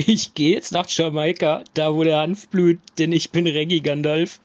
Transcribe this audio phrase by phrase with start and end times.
[0.00, 4.38] Ich gehe jetzt nach Jamaika, da wo der Hanf blüht, denn ich bin Reggie Gandalf.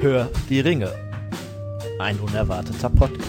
[0.00, 0.92] Hör die Ringe.
[2.00, 3.23] Ein unerwarteter Podcast.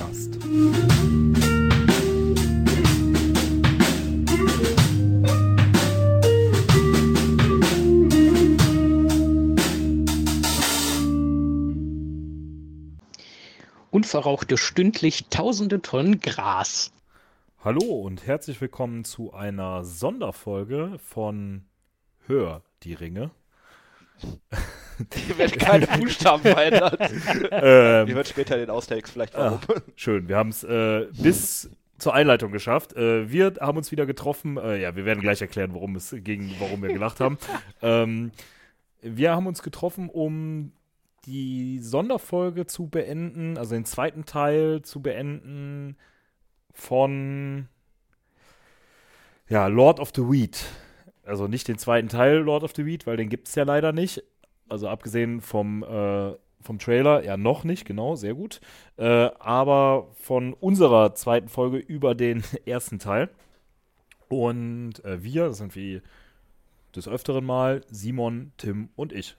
[14.26, 16.92] Unverrauchte stündlich tausende Tonnen Gras.
[17.64, 21.66] Hallo und herzlich willkommen zu einer Sonderfolge von
[22.26, 23.30] Hör die Ringe.
[25.14, 27.00] Hier werden keine Buchstaben verändert.
[27.52, 29.84] Ähm, Ihr hört später den Austakes vielleicht ah, warum.
[29.96, 32.94] schön, wir haben es äh, bis zur Einleitung geschafft.
[32.94, 34.58] Äh, wir haben uns wieder getroffen.
[34.58, 37.38] Äh, ja, wir werden gleich erklären, worum es ging, warum wir gelacht haben.
[37.84, 38.32] Ähm,
[39.04, 40.72] wir haben uns getroffen, um
[41.26, 45.98] die Sonderfolge zu beenden, also den zweiten Teil zu beenden
[46.72, 47.67] von
[49.48, 50.66] ja, Lord of the Weed.
[51.23, 53.92] Also nicht den zweiten Teil Lord of the Weed, weil den gibt es ja leider
[53.92, 54.23] nicht.
[54.70, 58.60] Also abgesehen vom, äh, vom Trailer, ja noch nicht, genau, sehr gut.
[58.98, 63.30] Äh, aber von unserer zweiten Folge über den ersten Teil.
[64.28, 66.02] Und äh, wir, das sind wie
[66.95, 69.36] des Öfteren mal Simon, Tim und ich.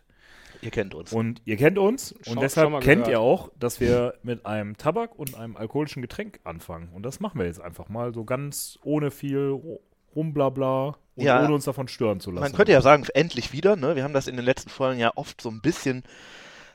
[0.62, 1.12] Ihr kennt uns.
[1.12, 3.08] Und ihr kennt uns und Schau- schon deshalb kennt gehört.
[3.08, 6.88] ihr auch, dass wir mit einem Tabak und einem alkoholischen Getränk anfangen.
[6.94, 9.80] Und das machen wir jetzt einfach mal so ganz ohne viel Ru-
[10.14, 11.44] Rumblabla und Ja.
[11.44, 12.42] ohne uns davon stören zu lassen.
[12.44, 13.76] Man könnte ja sagen, endlich wieder.
[13.76, 13.96] Ne?
[13.96, 16.04] Wir haben das in den letzten Folgen ja oft so ein bisschen,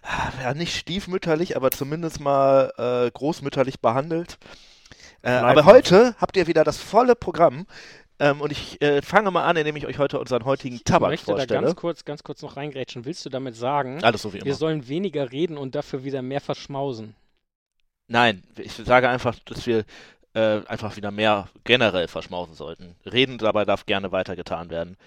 [0.04, 4.38] ah, ja nicht stiefmütterlich, aber zumindest mal äh, großmütterlich behandelt.
[5.24, 7.68] Äh, aber heute habt ihr wieder das volle Programm.
[8.22, 11.10] Ähm, und ich äh, fange mal an, indem ich euch heute unseren heutigen Ich Tabak
[11.10, 11.62] möchte da vorstelle.
[11.62, 13.04] ganz kurz, ganz kurz noch reingrätschen.
[13.04, 14.54] Willst du damit sagen, Alles so wie wir immer.
[14.56, 17.16] sollen weniger reden und dafür wieder mehr verschmausen?
[18.08, 19.86] Nein, ich sage einfach, dass wir
[20.34, 22.96] äh, einfach wieder mehr generell verschmausen sollten.
[23.12, 24.98] Reden dabei darf gerne weitergetan werden.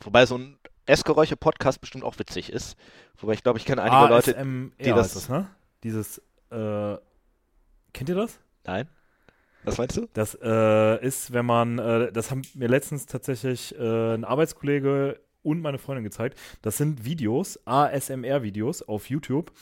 [0.00, 2.76] Wobei so ein Essgeräusche-Podcast bestimmt auch witzig ist.
[3.16, 4.36] Wobei ich glaube, ich kenne einige Leute.
[4.36, 5.46] ASMR die das- heißt das, ne?
[5.82, 6.18] Dieses,
[6.50, 6.96] äh,
[7.94, 8.38] kennt ihr das?
[8.64, 8.86] Nein?
[9.64, 10.06] Was meinst du?
[10.12, 15.60] Das äh, ist, wenn man, äh, das haben mir letztens tatsächlich äh, ein Arbeitskollege und
[15.60, 16.38] meine Freundin gezeigt.
[16.62, 19.52] Das sind Videos, ASMR-Videos auf YouTube.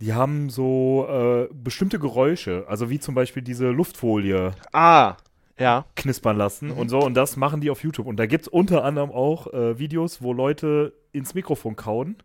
[0.00, 5.16] Die haben so äh, bestimmte Geräusche, also wie zum Beispiel diese Luftfolie Ah,
[5.58, 5.86] ja.
[5.96, 6.78] knispern lassen Mhm.
[6.78, 7.00] und so.
[7.00, 8.06] Und das machen die auf YouTube.
[8.06, 12.16] Und da gibt es unter anderem auch äh, Videos, wo Leute ins Mikrofon kauen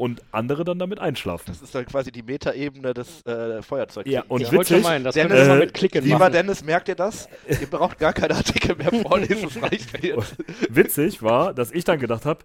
[0.00, 1.44] und andere dann damit einschlafen.
[1.48, 4.10] Das ist dann quasi die Metaebene des äh, Feuerzeugs.
[4.10, 6.32] Ja, und schon witzig, meinen, das Dennis, mal äh, mit Klicken Lieber machen.
[6.32, 7.28] Dennis, merkt ihr das?
[7.48, 10.36] Ihr braucht gar keine Artikel mehr vorlesen, es reicht mir jetzt.
[10.70, 12.44] witzig war, dass ich dann gedacht habe,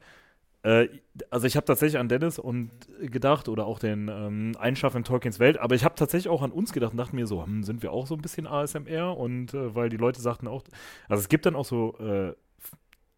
[0.65, 0.89] äh,
[1.29, 5.39] also ich habe tatsächlich an Dennis und gedacht oder auch den ähm, Einschaff in Tolkiens
[5.39, 7.83] Welt, aber ich habe tatsächlich auch an uns gedacht und dachte mir so, hm, sind
[7.83, 10.63] wir auch so ein bisschen ASMR und äh, weil die Leute sagten auch,
[11.07, 12.33] also es gibt dann auch so, äh,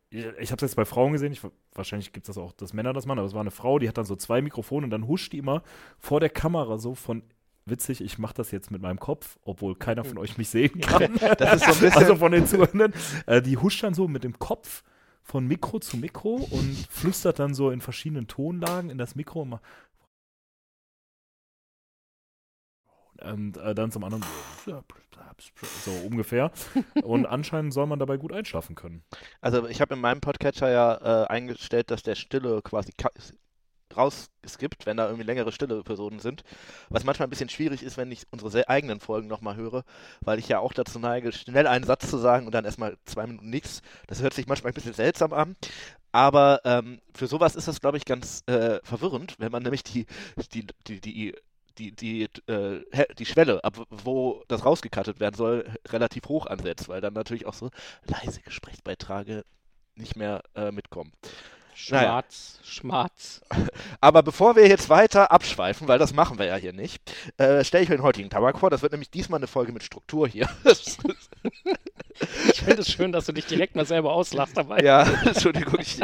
[0.09, 1.41] ich, ich habe es jetzt bei Frauen gesehen, ich,
[1.73, 3.87] wahrscheinlich gibt es das auch, dass Männer das machen, aber es war eine Frau, die
[3.87, 5.63] hat dann so zwei Mikrofone und dann huscht die immer
[5.99, 7.23] vor der Kamera so von
[7.69, 11.15] Witzig, ich mache das jetzt mit meinem Kopf, obwohl keiner von euch mich sehen kann.
[11.37, 11.91] Das ist so ein bisschen.
[12.01, 12.93] Also von den Zuhörenden.
[13.25, 14.83] Äh, die huscht dann so mit dem Kopf
[15.21, 19.49] von Mikro zu Mikro und flüstert dann so in verschiedenen Tonlagen in das Mikro und,
[19.49, 19.63] macht-
[23.21, 24.23] und äh, dann zum anderen
[25.85, 26.51] so, ungefähr.
[27.03, 29.03] Und anscheinend soll man dabei gut einschlafen können.
[29.39, 32.91] Also ich habe in meinem Podcatcher ja äh, eingestellt, dass der Stille quasi
[33.95, 36.43] rausgeskippt, wenn da irgendwie längere stille Personen sind.
[36.89, 39.83] Was manchmal ein bisschen schwierig ist, wenn ich unsere sehr eigenen Folgen nochmal höre,
[40.21, 43.25] weil ich ja auch dazu neige, schnell einen Satz zu sagen und dann erstmal zwei
[43.25, 43.81] Minuten nichts.
[44.07, 45.55] Das hört sich manchmal ein bisschen seltsam an.
[46.11, 50.05] Aber ähm, für sowas ist das, glaube ich, ganz äh, verwirrend, wenn man nämlich die,
[50.53, 51.35] die, die, die
[51.77, 52.83] die, die, äh,
[53.17, 57.53] die Schwelle, ab wo das rausgekattet werden soll, relativ hoch ansetzt, weil dann natürlich auch
[57.53, 57.69] so
[58.05, 59.43] leise Gesprächsbeiträge
[59.95, 61.11] nicht mehr äh, mitkommen.
[61.89, 62.07] Naja.
[62.07, 63.41] Schwarz, schwarz.
[64.01, 67.01] Aber bevor wir jetzt weiter abschweifen, weil das machen wir ja hier nicht,
[67.37, 68.71] äh, stelle ich euch den heutigen Tabak vor.
[68.71, 70.49] Das wird nämlich diesmal eine Folge mit Struktur hier.
[72.51, 74.79] Ich finde es schön, dass du dich direkt mal selber auslachst dabei.
[74.79, 75.79] ja, Entschuldigung.
[75.79, 75.99] Ich,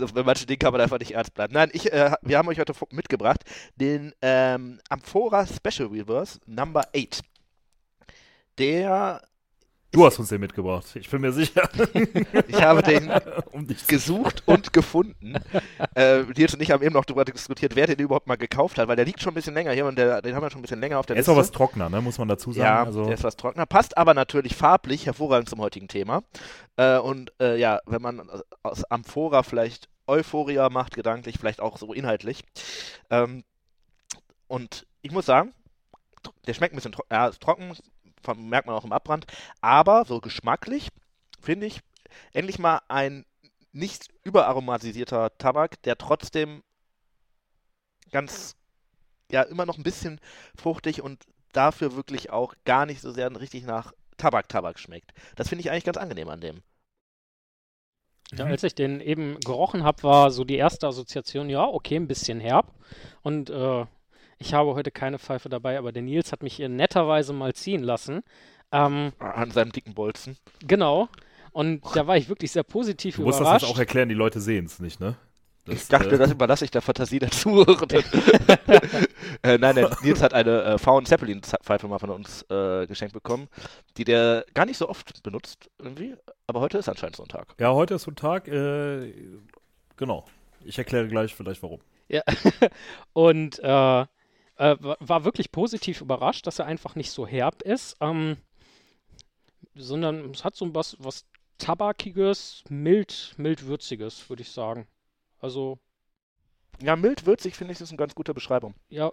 [0.00, 1.54] also bei manchen Dingen kann man einfach nicht ernst bleiben.
[1.54, 3.40] Nein, ich, äh, wir haben euch heute mitgebracht
[3.76, 7.22] den ähm, Amphora Special Reverse Number 8.
[8.58, 9.22] Der
[9.94, 11.68] Du hast uns den mitgebracht, ich bin mir sicher.
[12.48, 13.10] Ich habe den
[13.52, 15.36] um gesucht und gefunden.
[15.94, 18.88] Äh, Nils und ich haben eben noch darüber diskutiert, wer den überhaupt mal gekauft hat,
[18.88, 20.62] weil der liegt schon ein bisschen länger hier und der, den haben wir schon ein
[20.62, 21.32] bisschen länger auf der Er ist Liste.
[21.32, 22.00] auch was trockener, ne?
[22.00, 22.64] muss man dazu sagen.
[22.64, 23.66] Ja, also, der ist was trockener.
[23.66, 26.22] Passt aber natürlich farblich hervorragend zum heutigen Thema.
[26.76, 28.28] Äh, und äh, ja, wenn man
[28.64, 32.42] aus Amphora vielleicht Euphoria macht, gedanklich, vielleicht auch so inhaltlich.
[33.10, 33.44] Ähm,
[34.48, 35.52] und ich muss sagen,
[36.46, 37.08] der schmeckt ein bisschen trocken.
[37.12, 37.72] Ja, ist trocken,
[38.34, 39.26] merkt man auch im Abbrand.
[39.60, 40.88] Aber so geschmacklich
[41.40, 41.80] finde ich
[42.32, 43.24] endlich mal ein
[43.72, 46.62] nicht überaromatisierter Tabak, der trotzdem
[48.10, 48.56] ganz,
[49.30, 50.20] ja, immer noch ein bisschen
[50.56, 55.12] fruchtig und dafür wirklich auch gar nicht so sehr richtig nach Tabak-Tabak schmeckt.
[55.36, 56.62] Das finde ich eigentlich ganz angenehm an dem.
[58.32, 62.08] Ja, als ich den eben gerochen habe, war so die erste Assoziation, ja, okay, ein
[62.08, 62.72] bisschen herb.
[63.22, 63.86] Und äh,
[64.44, 67.82] ich habe heute keine Pfeife dabei, aber der Nils hat mich hier netterweise mal ziehen
[67.82, 68.22] lassen.
[68.72, 70.36] Ähm, An seinem dicken Bolzen.
[70.66, 71.08] genau.
[71.52, 73.62] Und da war ich wirklich sehr positiv du musst das überrascht.
[73.64, 75.16] jetzt auch erklären, die Leute sehen es nicht, ne?
[75.64, 78.02] Das, Ich dachte, äh, das überlasse ich der Fantasie der Zuhörenden.
[79.42, 83.48] äh, nein, der Nils hat eine äh, Faun Zeppelin-Pfeife mal von uns äh, geschenkt bekommen,
[83.96, 86.16] die der gar nicht so oft benutzt irgendwie,
[86.48, 87.54] aber heute ist anscheinend so ein Tag.
[87.60, 89.12] Ja, heute ist so ein Tag, äh,
[89.96, 90.26] genau.
[90.64, 91.80] Ich erkläre gleich vielleicht warum.
[92.08, 92.22] Ja.
[93.12, 93.60] Und
[94.56, 98.36] äh, wa- war wirklich positiv überrascht, dass er einfach nicht so herb ist, ähm,
[99.74, 101.24] sondern es hat so was, was
[101.58, 104.86] Tabakiges, mild, mild-würziges, würde ich sagen.
[105.40, 105.78] Also,
[106.80, 108.74] Ja, mild würzig finde ich, ist eine ganz gute Beschreibung.
[108.88, 109.12] ja,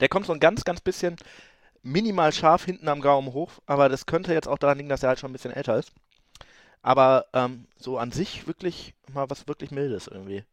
[0.00, 1.16] Der kommt so ein ganz, ganz bisschen
[1.82, 5.08] minimal scharf hinten am Gaumen hoch, aber das könnte jetzt auch daran liegen, dass er
[5.10, 5.92] halt schon ein bisschen älter ist.
[6.82, 10.44] Aber ähm, so an sich wirklich mal was wirklich Mildes irgendwie.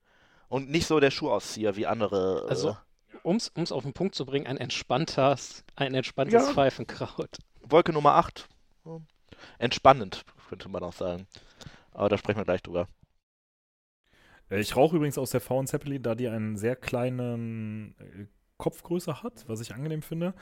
[0.48, 2.46] Und nicht so der Schuhauszieher wie andere.
[2.46, 2.78] Äh, Also-
[3.24, 6.54] um es auf den Punkt zu bringen, ein entspanntes, ein entspanntes Ja.
[6.54, 7.38] Pfeifenkraut.
[7.62, 8.48] Wolke Nummer 8.
[8.84, 9.02] So.
[9.58, 11.28] Entspannend, könnte man auch sagen.
[11.92, 12.88] Aber da sprechen wir gleich drüber.
[14.50, 18.26] Äh, Ich rauche übrigens aus der V Zeppelin, da die einen sehr kleinen äh,
[18.58, 20.34] Kopfgröße hat, was ich angenehm finde.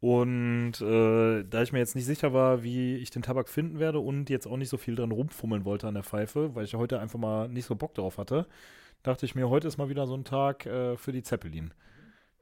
[0.00, 4.00] Und äh, da ich mir jetzt nicht sicher war, wie ich den Tabak finden werde
[4.00, 7.00] und jetzt auch nicht so viel dran rumfummeln wollte an der Pfeife, weil ich heute
[7.00, 8.46] einfach mal nicht so Bock drauf hatte,
[9.02, 11.74] dachte ich mir, heute ist mal wieder so ein Tag äh, für die Zeppelin.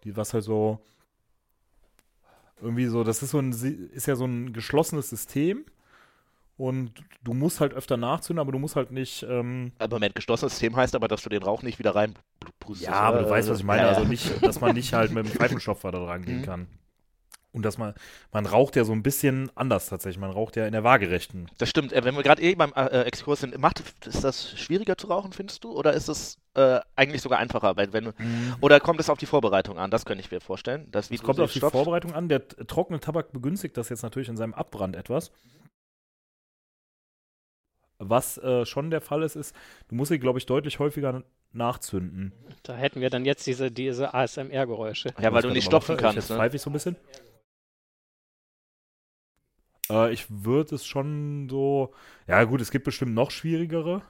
[0.05, 0.79] Die, was halt so
[2.61, 5.65] irgendwie so, das ist so ein, ist ja so ein geschlossenes System
[6.57, 6.93] und
[7.23, 10.75] du musst halt öfter nachzünden, aber du musst halt nicht, ähm, Aber Moment, geschlossenes System
[10.75, 12.83] heißt aber, dass du den Rauch nicht wieder reinpustest.
[12.89, 13.31] Ja, aber du oder?
[13.35, 13.83] weißt, was ich meine.
[13.83, 14.09] Ja, Also ja.
[14.09, 16.45] nicht, dass man nicht halt mit dem Pfeifenstopfer da rangehen Mhm.
[16.45, 16.67] kann.
[17.51, 17.95] Und dass man,
[18.31, 20.21] man raucht ja so ein bisschen anders tatsächlich.
[20.21, 21.51] Man raucht ja in der waagerechten.
[21.57, 21.93] Das stimmt.
[21.95, 25.33] Äh, Wenn wir gerade eh beim äh, Exkurs sind, macht, ist das schwieriger zu rauchen,
[25.33, 25.73] findest du?
[25.73, 27.77] Oder ist es äh, eigentlich sogar einfacher?
[27.77, 28.13] Weil wenn,
[28.61, 29.91] oder kommt es auf die Vorbereitung an?
[29.91, 30.91] Das könnte ich mir vorstellen.
[30.91, 31.61] Dass, wie Es du kommt auf die.
[31.61, 32.29] Vorbereitung an.
[32.29, 35.33] Der trockene Tabak begünstigt das jetzt natürlich in seinem Abbrand etwas.
[38.01, 39.57] Was äh, schon der Fall ist, ist,
[39.89, 42.33] du musst sie, glaube ich, deutlich häufiger nachzünden.
[42.63, 45.15] Da hätten wir dann jetzt diese, diese ASMR-Geräusche.
[45.21, 46.17] Ja, weil du ich nicht stopfen kannst.
[46.17, 46.37] Jetzt Ne?
[46.37, 46.95] pfeife ich so ein bisschen.
[49.91, 51.93] Äh, ich würde es schon so.
[52.27, 54.03] Ja, gut, es gibt bestimmt noch schwierigere.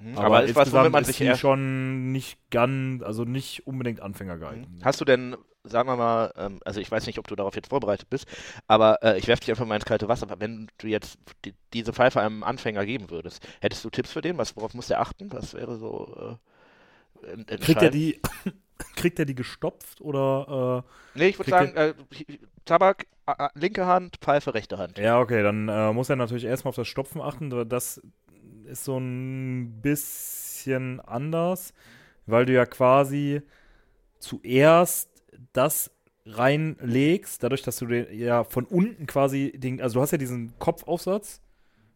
[0.00, 0.16] Mhm.
[0.16, 1.36] Aber, Aber, ist was, womit man ist sich eher.
[1.36, 4.70] schon nicht ganz, also nicht unbedingt Anfänger geeignet.
[4.70, 4.84] Mhm.
[4.84, 7.70] Hast du denn, sagen wir mal, ähm, also ich weiß nicht, ob du darauf jetzt
[7.70, 8.26] vorbereitet bist,
[8.66, 10.28] aber äh, ich werfe dich einfach mal ins kalte Wasser.
[10.38, 14.38] Wenn du jetzt die, diese Pfeife einem Anfänger geben würdest, hättest du Tipps für den?
[14.38, 15.32] Was, worauf muss der achten?
[15.32, 16.38] Was wäre so
[17.22, 18.20] äh, Kriegt er die,
[18.94, 20.84] kriegt er die gestopft oder?
[21.14, 21.94] Nee, ich würde sagen, äh,
[22.68, 23.06] Tabak,
[23.54, 24.98] linke Hand, Pfeife, rechte Hand.
[24.98, 27.48] Ja, okay, dann äh, muss er natürlich erstmal auf das Stopfen achten.
[27.66, 28.02] Das
[28.66, 31.72] ist so ein bisschen anders,
[32.26, 33.40] weil du ja quasi
[34.18, 35.08] zuerst
[35.54, 35.90] das
[36.26, 40.58] reinlegst, dadurch, dass du den, ja von unten quasi den, also du hast ja diesen
[40.58, 41.40] Kopfaufsatz.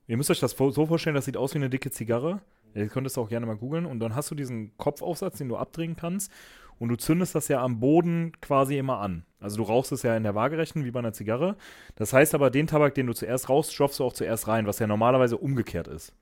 [0.07, 2.41] Ihr müsst euch das so vorstellen, das sieht aus wie eine dicke Zigarre.
[2.75, 3.85] Ihr könntest auch gerne mal googeln.
[3.85, 6.33] Und dann hast du diesen Kopfaufsatz, den du abdrehen kannst.
[6.79, 9.25] Und du zündest das ja am Boden quasi immer an.
[9.41, 11.57] Also du rauchst es ja in der Waagerechten wie bei einer Zigarre.
[11.97, 14.79] Das heißt aber, den Tabak, den du zuerst rauchst, stopfst du auch zuerst rein, was
[14.79, 16.14] ja normalerweise umgekehrt ist.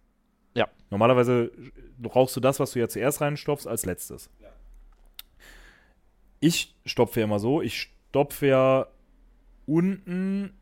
[0.55, 0.69] Ja.
[0.91, 1.51] Normalerweise
[2.15, 4.31] rauchst du das, was du ja zuerst reinstopfst, als letztes.
[6.41, 7.63] Ich stopfe ja immer so.
[7.63, 8.87] Ich stopfe ja
[9.67, 10.53] unten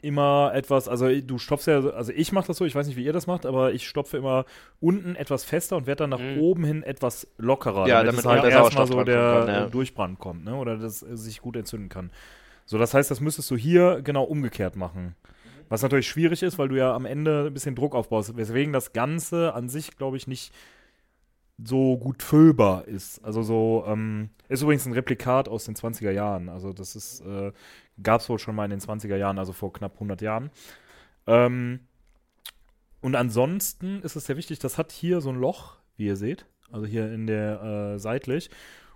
[0.00, 3.04] immer etwas, also du stopfst ja, also ich mache das so, ich weiß nicht, wie
[3.04, 4.44] ihr das macht, aber ich stopfe immer
[4.80, 6.38] unten etwas fester und werde dann nach Mhm.
[6.38, 9.54] oben hin etwas lockerer, Ja, damit, damit es halt der erstmal so der drankommen kann,
[9.64, 9.66] ja.
[9.68, 10.54] Durchbrand kommt, ne?
[10.54, 12.10] oder das äh, sich gut entzünden kann.
[12.64, 15.16] So, das heißt, das müsstest du hier genau umgekehrt machen.
[15.70, 18.92] Was natürlich schwierig ist, weil du ja am Ende ein bisschen Druck aufbaust, weswegen das
[18.92, 20.52] Ganze an sich, glaube ich, nicht
[21.62, 23.24] so gut füllbar ist.
[23.24, 26.48] Also so, ähm, ist übrigens ein Replikat aus den 20er Jahren.
[26.48, 27.52] Also das ist, äh,
[28.02, 30.50] gab es wohl schon mal in den 20er Jahren, also vor knapp 100 Jahren.
[31.26, 31.80] Ähm,
[33.00, 36.46] und ansonsten ist es sehr wichtig, das hat hier so ein Loch, wie ihr seht,
[36.70, 37.62] also hier in der
[37.94, 38.50] äh, seitlich.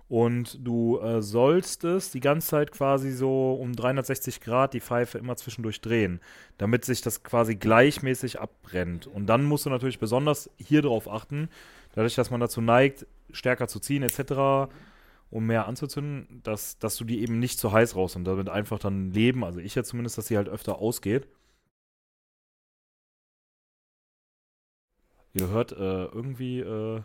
[0.09, 5.17] Und du äh, sollst es die ganze Zeit quasi so um 360 Grad die Pfeife
[5.17, 6.19] immer zwischendurch drehen,
[6.57, 9.07] damit sich das quasi gleichmäßig abbrennt.
[9.07, 11.49] Und dann musst du natürlich besonders hier drauf achten,
[11.93, 14.71] dadurch, dass man dazu neigt, stärker zu ziehen etc.,
[15.31, 18.77] um mehr anzuzünden, dass, dass du die eben nicht zu heiß raus und damit einfach
[18.79, 21.27] dann leben, also ich ja zumindest, dass sie halt öfter ausgeht.
[25.33, 27.01] Ihr hört äh, irgendwie äh,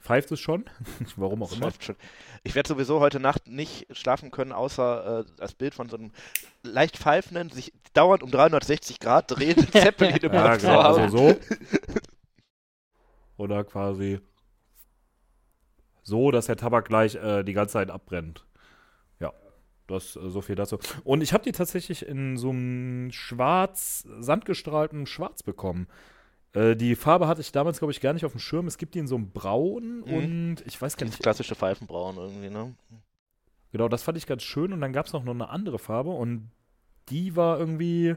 [0.00, 0.64] pfeift es schon,
[1.16, 1.72] warum auch immer.
[1.80, 1.94] schon.
[2.42, 6.10] Ich werde sowieso heute Nacht nicht schlafen können, außer äh, das Bild von so einem
[6.64, 11.36] leicht pfeifenden, sich dauernd um 360 Grad drehenden Zeppelin im Ja, Kopf genau, also so.
[13.36, 14.20] Oder quasi
[16.02, 18.46] so, dass der Tabak gleich äh, die ganze Zeit abbrennt.
[19.20, 19.32] Ja,
[19.86, 20.78] das äh, so viel dazu.
[21.02, 25.88] Und ich habe die tatsächlich in so einem schwarz, sandgestrahlten Schwarz bekommen.
[26.52, 28.66] Äh, die Farbe hatte ich damals, glaube ich, gar nicht auf dem Schirm.
[28.66, 30.12] Es gibt die in so einem Braun Mhm.
[30.14, 32.74] und ich weiß gar nicht, klassische Pfeifenbraun irgendwie, ne?
[33.72, 36.50] Genau, das fand ich ganz schön und dann gab es noch eine andere Farbe und
[37.08, 38.14] die war irgendwie.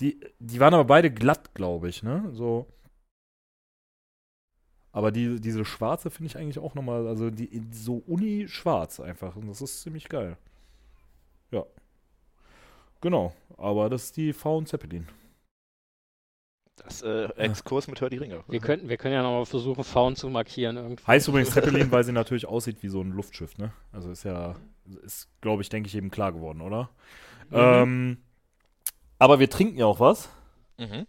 [0.00, 2.28] Die, die waren aber beide glatt, glaube ich, ne?
[2.32, 2.68] So.
[4.92, 9.36] Aber die, diese schwarze finde ich eigentlich auch nochmal, also die so uni-schwarz einfach.
[9.36, 10.36] Und das ist ziemlich geil.
[11.50, 11.64] Ja.
[13.00, 13.34] Genau.
[13.56, 15.06] Aber das ist die V und Zeppelin.
[16.76, 18.44] Das äh, Exkurs mit Hör die Ringe.
[18.46, 21.04] Wir, könnten, wir können ja nochmal versuchen, Faun zu markieren irgendwie.
[21.06, 23.72] Heißt übrigens Zeppelin, weil sie natürlich aussieht wie so ein Luftschiff, ne?
[23.92, 24.54] Also ist ja,
[25.02, 26.90] ist, glaube ich, denke ich, eben klar geworden, oder?
[27.50, 28.18] Ähm,
[29.18, 30.28] aber wir trinken ja auch was.
[30.78, 31.06] Mhm.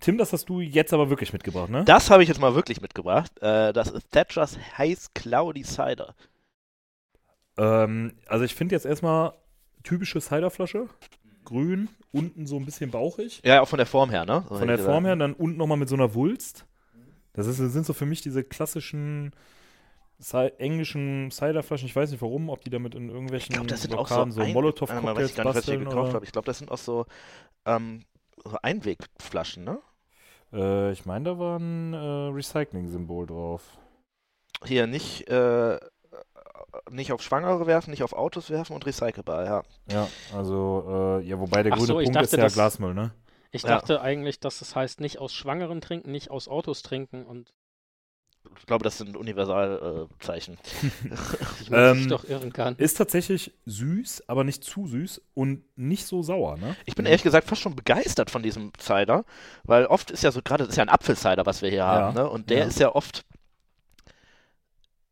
[0.00, 1.84] Tim, das hast du jetzt aber wirklich mitgebracht, ne?
[1.84, 3.32] Das habe ich jetzt mal wirklich mitgebracht.
[3.40, 6.14] Äh, das ist Thatchers Heiß Cloudy Cider.
[7.56, 9.34] Ähm, also ich finde jetzt erstmal
[9.82, 10.88] typische Ciderflasche.
[11.44, 13.42] Grün, unten so ein bisschen bauchig.
[13.44, 14.44] Ja, auch von der Form her, ne?
[14.48, 16.66] Von der Form her, dann unten nochmal mit so einer Wulst.
[17.32, 19.32] Das ist, sind so für mich diese klassischen
[20.58, 21.86] englischen Ciderflaschen.
[21.86, 24.30] Ich weiß nicht warum, ob die damit in irgendwelchen Ich glaube, das sind auch so,
[24.30, 25.88] so, Molotow-Cocktails ich ich basteln.
[25.88, 26.24] habe.
[26.24, 27.06] Ich glaube, das sind auch so,
[27.64, 28.11] ähm, so
[28.62, 29.78] Einwegflaschen, ne?
[30.52, 33.62] Äh, ich meine, da war ein äh, Recycling-Symbol drauf.
[34.64, 35.78] Hier nicht, äh,
[36.90, 39.62] nicht auf Schwangere werfen, nicht auf Autos werfen und recycelbar, ja.
[39.86, 42.54] Ja, also, äh, ja, wobei der Ach grüne so, ich Punkt ist dachte, ja das-
[42.54, 43.12] Glasmüll, ne?
[43.50, 43.68] Ich Ja.
[43.70, 47.52] dachte eigentlich, dass es heißt, nicht aus Schwangeren trinken, nicht aus Autos trinken und
[48.58, 50.54] Ich glaube, das sind Universalzeichen.
[50.54, 51.14] Äh,
[51.62, 52.76] ich man sich Ähm, doch irren kann.
[52.76, 56.76] Ist tatsächlich süß, aber nicht zu süß und nicht so sauer, ne?
[56.86, 59.24] ich bin ehrlich gesagt fast schon begeistert von diesem Cider,
[59.64, 62.14] weil oft ist ja so, gerade, das ist ja ein Apfelcider, was wir hier haben,
[62.14, 62.28] ne?
[62.28, 62.64] Und der ja.
[62.64, 63.24] ist ja oft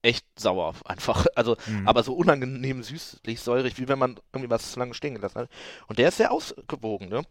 [0.03, 1.27] echt sauer, einfach.
[1.35, 1.87] Also, Mhm.
[1.89, 5.51] aber so unangenehm süßlich, säurig, wie wenn man irgendwie was zu lange stehen gelassen hat.
[5.89, 7.23] Und der ist sehr ausgewogen, ne?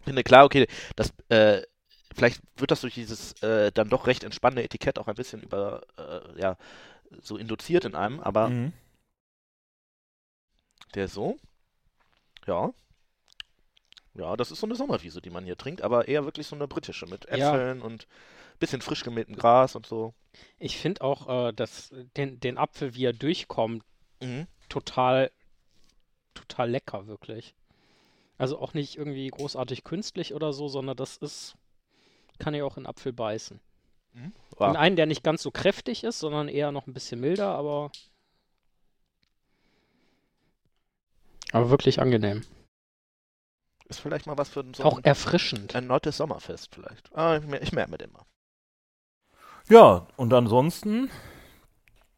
[0.00, 0.66] Ich finde klar, okay,
[0.96, 1.62] das, äh,
[2.14, 5.82] vielleicht wird das durch dieses äh, dann doch recht entspannende Etikett auch ein bisschen über,
[5.96, 6.56] äh, ja,
[7.20, 8.72] so induziert in einem, aber Mhm.
[10.94, 11.36] der so,
[12.46, 12.72] ja.
[14.14, 16.66] Ja, das ist so eine Sommerwiese, die man hier trinkt, aber eher wirklich so eine
[16.66, 17.54] britische mit Ja.
[17.54, 18.06] Äpfeln und
[18.58, 20.14] bisschen frisch gemähtem Gras und so.
[20.58, 23.84] Ich finde auch, äh, dass den, den Apfel, wie er durchkommt,
[24.20, 24.46] Mhm.
[24.68, 25.30] total,
[26.34, 27.54] total lecker, wirklich.
[28.36, 31.54] Also auch nicht irgendwie großartig künstlich oder so, sondern das ist,
[32.40, 33.60] kann ich auch in Apfel beißen.
[34.58, 34.70] Ja.
[34.70, 37.92] In einen, der nicht ganz so kräftig ist, sondern eher noch ein bisschen milder, aber.
[41.52, 42.44] Aber wirklich angenehm.
[43.88, 45.74] Ist vielleicht mal was für so Auch ein erfrischend.
[45.74, 47.14] erneutes Sommerfest vielleicht.
[47.16, 48.24] Ah, ich, ich merke mir den mal.
[49.68, 51.10] Ja, und ansonsten.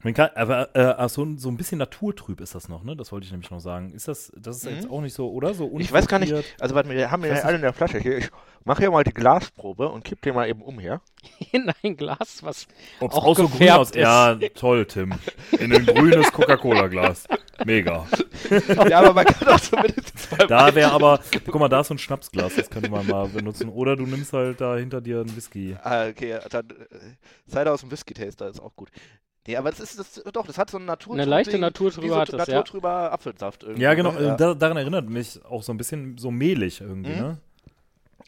[0.04, 2.96] Man kann, aber äh, ach, so, ein- so ein bisschen naturtrüb ist das noch, ne?
[2.96, 3.92] Das wollte ich nämlich noch sagen.
[3.92, 4.70] Ist das, das ist Mhm.
[4.76, 5.54] jetzt auch nicht so, oder?
[5.54, 7.98] So Ich weiß gar nicht, also warte wir haben Ich ja alle in der Flasche
[7.98, 8.18] hier.
[8.18, 8.30] Ich
[8.64, 11.00] mache hier mal die Glasprobe und kipp den mal eben um hier.
[11.52, 12.66] In ein Glas, was.
[13.00, 13.90] Ob's auch auch so grün gefärbt aus.
[13.90, 13.96] ist.
[13.96, 15.14] Ja, toll, Tim.
[15.58, 17.26] In ein grünes Coca-Cola-Glas.
[17.64, 18.06] Mega.
[18.88, 21.94] ja, aber man kann auch zumindest zwei Da wäre aber, guck mal, da ist so
[21.94, 23.68] ein Schnapsglas, das könnte man mal benutzen.
[23.68, 25.76] Oder du nimmst halt da hinter dir einen Whisky.
[25.82, 28.88] Ah, okay, dann äh, Cider aus dem Whisky-Taster ist auch gut.
[29.46, 31.14] Nee, aber das ist das, doch, das hat so eine Natur.
[31.14, 32.38] Eine leichte wie so hat es, ja.
[32.54, 33.82] naturtrüber Apfelsaft irgendwie.
[33.82, 34.18] Ja, genau, ne?
[34.20, 34.36] äh, Ja.
[34.36, 37.16] Da, daran erinnert mich auch so ein bisschen so mehlig irgendwie, Mhm.
[37.20, 37.38] ne?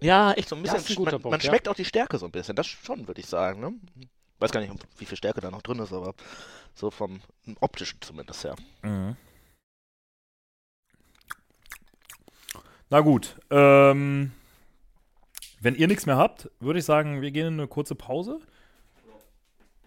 [0.01, 0.79] Ja, echt so ein Ja, bisschen.
[0.81, 1.47] ist ein guter man, Punkt, man ja.
[1.49, 2.57] schmeckt auch die Stärke so ein bisschen.
[2.57, 3.61] Das schon, würde ich sagen.
[3.61, 3.75] Ne?
[4.41, 6.15] Weiß gar nicht, wie viel Stärke da noch drin ist, aber
[6.75, 7.21] so vom
[7.61, 8.57] optischen zumindest her.
[8.83, 9.17] Mhm.
[12.91, 14.33] Na gut, ähm,
[15.61, 18.41] wenn ihr nichts mehr habt, würde ich sagen, wir gehen in eine kurze Pause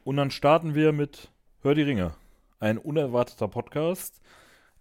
[0.08, 1.34] Und dann starten wir mit
[1.64, 2.14] Hör die Ringe.
[2.62, 4.22] Ein unerwarteter Podcast.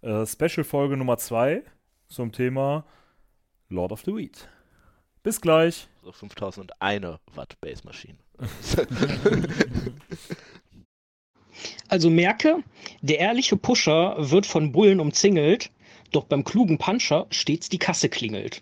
[0.01, 1.63] Äh, Special-Folge Nummer 2
[2.07, 2.85] zum Thema
[3.67, 4.47] Lord of the Weed.
[5.23, 5.89] Bis gleich.
[6.01, 8.17] So 5001 Watt Base Maschine.
[11.89, 12.63] Also merke,
[13.01, 15.71] der ehrliche Pusher wird von Bullen umzingelt,
[16.11, 18.61] doch beim klugen Puncher stets die Kasse klingelt.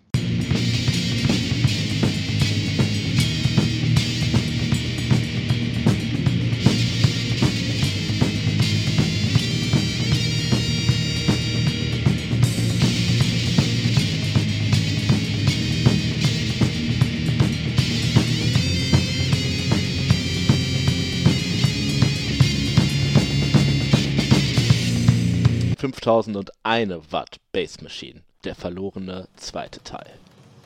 [26.62, 28.20] Eine Watt Base Machine.
[28.44, 30.10] Der verlorene zweite Teil.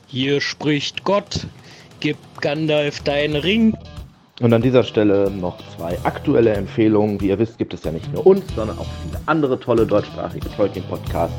[0.07, 1.47] Hier spricht Gott,
[2.01, 3.75] gib Gandalf deinen Ring.
[4.41, 7.21] Und an dieser Stelle noch zwei aktuelle Empfehlungen.
[7.21, 10.51] Wie ihr wisst, gibt es ja nicht nur uns, sondern auch viele andere tolle deutschsprachige
[10.51, 11.37] Tolkien-Podcasts.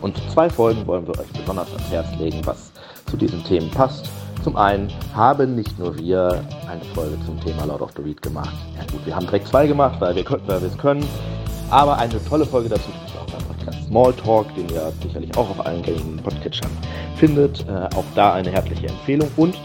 [0.00, 2.72] Und zwei Folgen wollen wir euch besonders ans Herz legen, was
[3.08, 4.10] zu diesen Themen passt.
[4.42, 8.54] Zum einen haben nicht nur wir eine Folge zum Thema Lord of the Reed gemacht.
[8.76, 11.06] Ja gut, wir haben direkt zwei gemacht, weil wir, weil wir es können.
[11.70, 13.33] Aber eine tolle Folge dazu gibt es auch
[13.86, 16.70] Smalltalk, den ihr sicherlich auch auf allen gängigen Podcatchern
[17.16, 17.66] findet.
[17.68, 19.28] Äh, auch da eine herzliche Empfehlung.
[19.36, 19.56] Und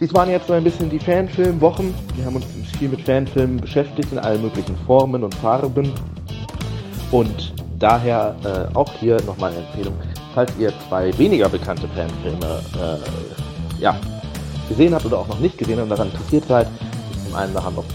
[0.00, 1.94] dies waren jetzt so ein bisschen die Fanfilmwochen.
[2.16, 2.46] Wir haben uns
[2.78, 5.92] viel mit Fanfilmen beschäftigt in allen möglichen Formen und Farben.
[7.10, 9.94] Und daher äh, auch hier nochmal eine Empfehlung,
[10.34, 13.96] falls ihr zwei weniger bekannte Fanfilme äh, ja,
[14.68, 16.68] gesehen habt oder auch noch nicht gesehen und daran interessiert seid,
[17.26, 17.86] zum einen The Hand of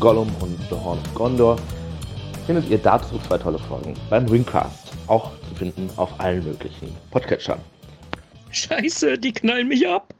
[0.00, 1.56] Gollum und The Horn of Gondor
[2.46, 7.60] findet ihr dazu zwei tolle Folgen beim Ringcast, auch zu finden auf allen möglichen Podcatchern.
[8.50, 10.14] Scheiße, die knallen mich ab.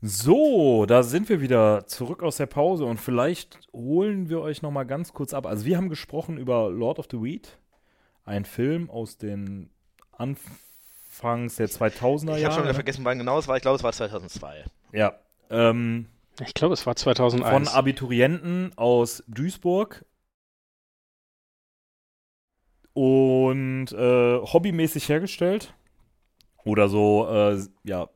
[0.00, 4.70] So, da sind wir wieder zurück aus der Pause und vielleicht holen wir euch noch
[4.70, 5.46] mal ganz kurz ab.
[5.46, 7.58] Also wir haben gesprochen über Lord of the Weed,
[8.26, 9.70] ein Film aus den
[10.12, 12.38] Anfangs der 2000er Jahre.
[12.38, 13.56] Ich habe schon wieder vergessen, wann genau es war.
[13.56, 14.64] Ich glaube, es war 2002.
[14.92, 15.14] Ja.
[15.48, 16.06] Ähm,
[16.44, 17.50] ich glaube, es war 2001.
[17.50, 20.04] Von Abiturienten aus Duisburg
[22.94, 25.74] und äh, hobbymäßig hergestellt.
[26.64, 28.08] Oder so, äh, ja,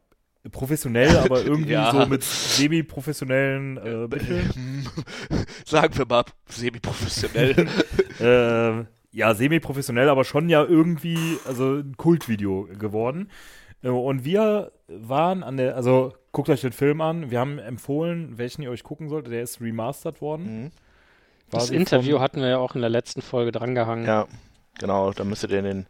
[0.51, 1.93] professionell, aber irgendwie ja.
[1.93, 4.89] so mit semi-professionellen äh, Mitteln.
[5.65, 7.69] Sagen wir mal semi-professionell.
[8.21, 13.31] äh, ja, semi-professionell, aber schon ja irgendwie, also ein Kultvideo geworden.
[13.83, 17.31] Äh, und wir waren an der, also guckt euch den Film an.
[17.31, 19.33] Wir haben empfohlen, welchen ihr euch gucken solltet.
[19.33, 20.63] Der ist remastered worden.
[20.63, 20.71] Mhm.
[21.51, 24.05] Das Interview hatten wir ja auch in der letzten Folge drangehangen.
[24.05, 24.27] Ja.
[24.79, 25.87] Genau, da müsstet ihr den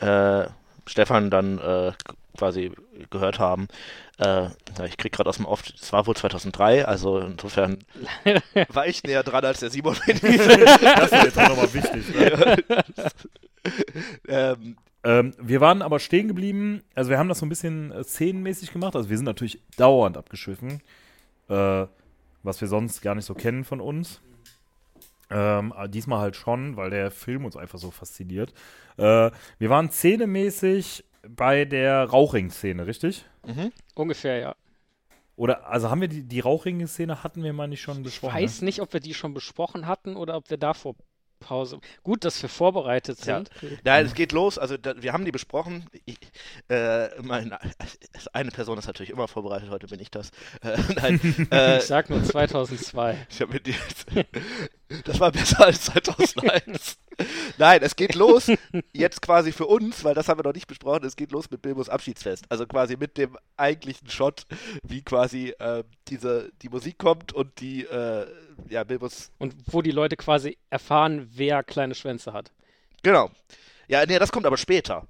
[0.00, 0.48] äh,
[0.86, 1.92] Stefan dann äh,
[2.36, 2.72] quasi
[3.10, 3.68] gehört haben.
[4.18, 4.48] Äh,
[4.86, 7.84] ich krieg gerade aus dem Off, es war wohl 2003, also insofern
[8.68, 9.96] war ich näher dran als der Simon.
[10.06, 12.14] das ist jetzt auch nochmal wichtig.
[12.14, 12.64] Ne?
[14.28, 18.04] ähm, ähm, wir waren aber stehen geblieben, also wir haben das so ein bisschen äh,
[18.04, 20.82] szenenmäßig gemacht, also wir sind natürlich dauernd abgeschwiffen,
[21.48, 21.86] äh,
[22.42, 24.20] was wir sonst gar nicht so kennen von uns.
[25.30, 28.52] Ähm, diesmal halt schon, weil der Film uns einfach so fasziniert.
[28.96, 33.26] Äh, wir waren szenemäßig bei der Rauchring-Szene, richtig?
[33.46, 33.72] Mhm.
[33.94, 34.56] Ungefähr, ja.
[35.36, 38.36] Oder, also haben wir die, die Rauchring-Szene hatten wir mal nicht schon besprochen?
[38.38, 38.66] Ich weiß ne?
[38.66, 40.94] nicht, ob wir die schon besprochen hatten oder ob wir davor
[41.38, 41.80] Pause.
[42.02, 43.50] Gut, dass wir vorbereitet sind.
[43.84, 44.58] Ja, ja es geht los.
[44.58, 45.86] Also da, wir haben die besprochen.
[46.04, 46.18] Ich,
[46.68, 47.58] äh, meine,
[48.32, 49.70] eine Person ist natürlich immer vorbereitet.
[49.70, 50.30] Heute bin ich das.
[50.62, 53.26] Äh, nein, äh, ich sag nur 2002.
[53.30, 53.74] Ich habe mir die,
[55.04, 56.98] das war besser als 2001.
[57.58, 58.50] Nein, es geht los,
[58.92, 61.62] jetzt quasi für uns, weil das haben wir noch nicht besprochen, es geht los mit
[61.62, 62.44] Bilbos Abschiedsfest.
[62.48, 64.46] Also quasi mit dem eigentlichen Shot,
[64.82, 68.26] wie quasi äh, diese, die Musik kommt und die, äh,
[68.68, 69.30] ja, Bilbos.
[69.38, 72.52] Und wo die Leute quasi erfahren, wer kleine Schwänze hat.
[73.02, 73.30] Genau.
[73.88, 75.06] Ja, nee, das kommt aber später.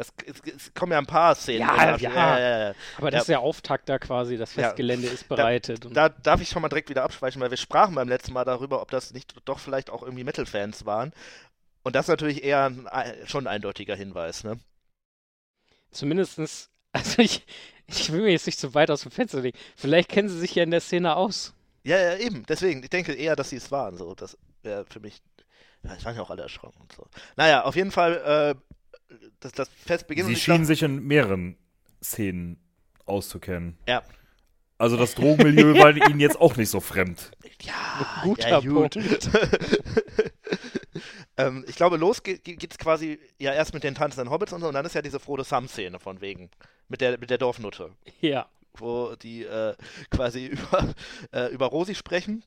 [0.00, 1.68] Das, es, es, kommen ja ein paar Szenen.
[1.68, 5.84] Ja, ja, ja, ja, Aber das ist der Auftakt da quasi, das Festgelände ist bereitet.
[5.84, 8.46] Da, da, darf ich schon mal direkt wieder abschweichen, weil wir sprachen beim letzten Mal
[8.46, 11.12] darüber, ob das nicht doch vielleicht auch irgendwie Metal-Fans waren.
[11.82, 12.88] Und das ist natürlich eher ein,
[13.26, 14.58] schon ein eindeutiger Hinweis, ne?
[15.90, 17.44] Zumindestens, also ich,
[17.86, 19.58] ich will mir jetzt nicht so weit aus dem Fenster legen.
[19.76, 21.52] Vielleicht kennen sie sich ja in der Szene aus.
[21.84, 22.46] Ja, ja, eben.
[22.48, 23.98] Deswegen, ich denke eher, dass sie es waren.
[23.98, 25.20] So, das wäre für mich.
[25.82, 27.06] Ja, ich waren ja auch alle erschrocken und so.
[27.36, 28.69] Naja, auf jeden Fall äh,
[29.40, 30.28] das, das Fest beginnt.
[30.28, 31.56] Sie schienen sich in mehreren
[32.02, 32.58] Szenen
[33.06, 33.76] auszukennen.
[33.86, 34.02] Ja.
[34.78, 37.30] Also das Drogenmilieu war ihnen jetzt auch nicht so fremd.
[37.62, 38.96] Ja, guter ja, gut.
[41.36, 44.68] ähm, ich glaube, los geht, es quasi ja erst mit den tanzenden Hobbits und so,
[44.68, 46.50] und dann ist ja diese Frodo Sam-Szene von wegen.
[46.88, 47.90] Mit der, mit der Dorfnutte.
[48.20, 48.48] Ja.
[48.74, 49.74] Wo die äh,
[50.10, 50.94] quasi über,
[51.32, 52.42] äh, über Rosi sprechen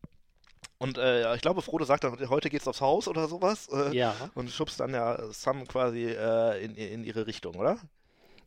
[0.78, 3.70] Und äh, ich glaube, Frodo sagt dann, heute geht's aufs Haus oder sowas.
[3.70, 4.16] Äh, Ja.
[4.36, 7.78] Und schubst dann ja Sam quasi äh, in, in ihre Richtung, oder?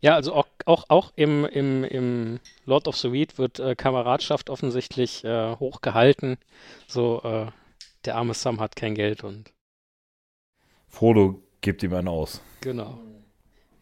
[0.01, 4.51] Ja, also auch, auch, auch im, im, im Lord of the Weed wird äh, Kameradschaft
[4.51, 6.37] offensichtlich äh, hochgehalten.
[6.87, 7.47] So, äh,
[8.05, 9.53] der arme Sam hat kein Geld und
[10.89, 12.41] Frodo gibt ihm einen aus.
[12.61, 12.99] genau.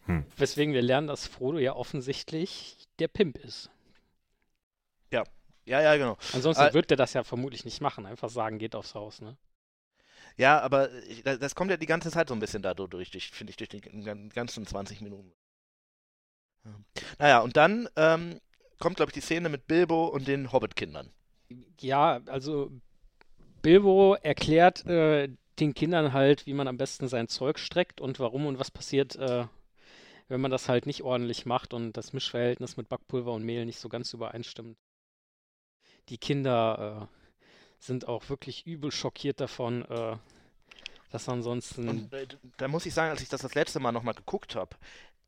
[0.05, 0.23] Hm.
[0.37, 3.71] Weswegen wir lernen, dass Frodo ja offensichtlich der Pimp ist.
[5.65, 6.17] Ja, ja, genau.
[6.33, 8.05] Ansonsten Äh, wird der das ja vermutlich nicht machen.
[8.05, 9.35] Einfach sagen, geht aufs Haus, ne?
[10.37, 10.89] Ja, aber
[11.23, 13.81] das kommt ja die ganze Zeit so ein bisschen dadurch, durch, finde ich, durch die
[13.81, 15.33] gan- ganzen 20 Minuten.
[16.65, 16.71] Ja.
[17.19, 18.39] Naja, und dann ähm,
[18.79, 21.11] kommt, glaube ich, die Szene mit Bilbo und den Hobbit-Kindern.
[21.79, 22.71] Ja, also
[23.63, 28.45] Bilbo erklärt äh, den Kindern halt, wie man am besten sein Zeug streckt und warum
[28.47, 29.47] und was passiert, äh,
[30.29, 33.79] wenn man das halt nicht ordentlich macht und das Mischverhältnis mit Backpulver und Mehl nicht
[33.79, 34.77] so ganz übereinstimmt.
[36.09, 37.15] Die Kinder äh,
[37.79, 40.17] sind auch wirklich übel schockiert davon, äh,
[41.11, 41.89] dass ansonsten.
[41.89, 44.75] Und äh, da muss ich sagen, als ich das das letzte Mal nochmal geguckt habe,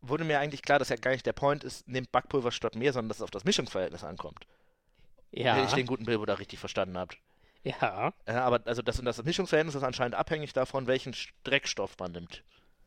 [0.02, 2.94] wurde mir eigentlich klar, dass ja gar nicht der Point ist, nehmt Backpulver statt Mehl,
[2.94, 4.46] sondern dass es auf das Mischungsverhältnis ankommt.
[5.32, 7.16] Wenn ja, ich den guten Bilbo da richtig verstanden habe.
[7.64, 8.14] ja.
[8.28, 12.44] Ja, aber also das, das Mischungsverhältnis ist anscheinend abhängig davon, welchen Dreckstoff man nimmt.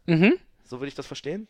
[0.07, 0.39] Mhm.
[0.65, 1.49] So würde ich das verstehen?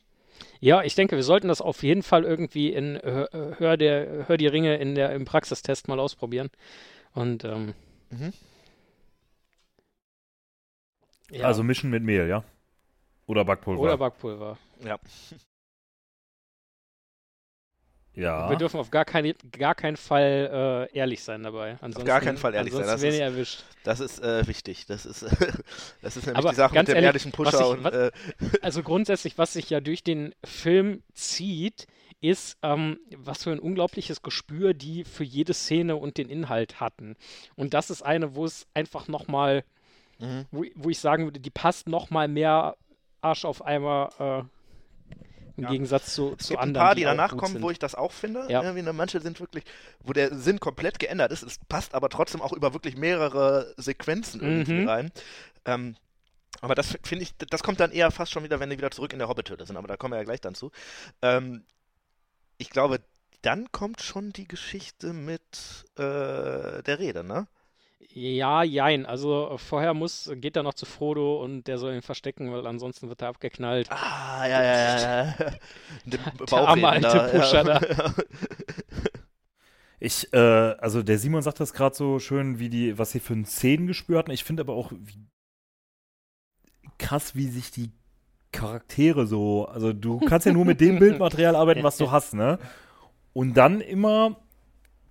[0.61, 3.27] Ja, ich denke, wir sollten das auf jeden Fall irgendwie in äh,
[3.59, 6.51] Hör, der, Hör die Ringe in der, im Praxistest mal ausprobieren.
[7.15, 7.75] Und ähm,
[8.11, 8.33] Mhm.
[11.31, 12.45] ja, Also mischen mit Mehl, ja?
[13.27, 13.81] Oder Backpulver.
[13.81, 14.59] oder Backpulver.
[14.85, 14.99] Ja.
[18.15, 18.51] Ja.
[18.51, 21.73] Wir dürfen auf gar, keine, gar keinen Fall äh, ehrlich sein dabei.
[21.81, 23.65] Ansonsten, gar keinen Fall ehrlich sein, das ist- erwischt.
[23.85, 24.87] Das ist äh, wichtig.
[24.87, 25.23] Das ist,
[26.03, 28.11] das ist nämlich Aber die Sache mit dem ehrlich, ehrlichen Pusher ich- und was- äh,
[28.63, 31.87] Also grundsätzlich, was sich ja durch den Film zieht,
[32.21, 37.17] ist, ähm, was für ein unglaubliches Gespür die für jede Szene und den Inhalt hatten.
[37.57, 39.65] Und das ist eine, wo es einfach nochmal,
[40.19, 40.45] mhm.
[40.51, 42.77] wo, wo ich sagen würde, die passt nochmal mehr
[43.23, 44.60] Arsch auf Eimer äh,
[45.61, 45.71] im Ja.
[45.71, 46.87] Gegensatz zu, Es zu gibt ein anderen.
[46.87, 47.63] paar, die auch danach kommen, sind.
[47.63, 48.47] wo ich das auch finde.
[48.49, 48.63] Ja.
[48.63, 49.65] Irgendwie, ne, manche sind wirklich,
[50.03, 51.43] wo der Sinn komplett geändert ist.
[51.43, 54.89] Es passt aber trotzdem auch über wirklich mehrere Sequenzen irgendwie Mhm.
[54.89, 55.13] rein.
[55.67, 55.97] Ähm,
[56.63, 59.13] aber das finde ich, das kommt dann eher fast schon wieder, wenn die wieder zurück
[59.13, 59.77] in der Hobbit-Hütte sind.
[59.77, 60.71] Aber da kommen wir ja gleich dann zu.
[61.23, 61.65] Ähm,
[62.59, 63.01] ich glaube,
[63.43, 67.47] dann kommt schon die Geschichte mit äh, der Rede, ne?
[68.09, 69.07] Ja, jein.
[69.07, 72.67] Also äh, vorher muss, geht er noch zu Frodo und der soll ihn verstecken, weil
[72.67, 73.91] ansonsten wird er abgeknallt.
[73.91, 75.35] Ah, ja, ja, ja, ja.
[76.07, 76.19] Der,
[76.51, 77.81] Der arme alte Pusher da.
[80.03, 83.35] Ich, äh, also der Simon sagt das gerade so schön, wie die, was sie für
[83.35, 84.31] ein Szenengespür hatten.
[84.31, 85.27] Ich finde aber auch wie
[86.97, 87.93] krass, wie sich die
[88.51, 92.59] Charaktere so, also du kannst ja nur mit dem Bildmaterial arbeiten, was du hast, ne?
[93.35, 94.41] Und dann immer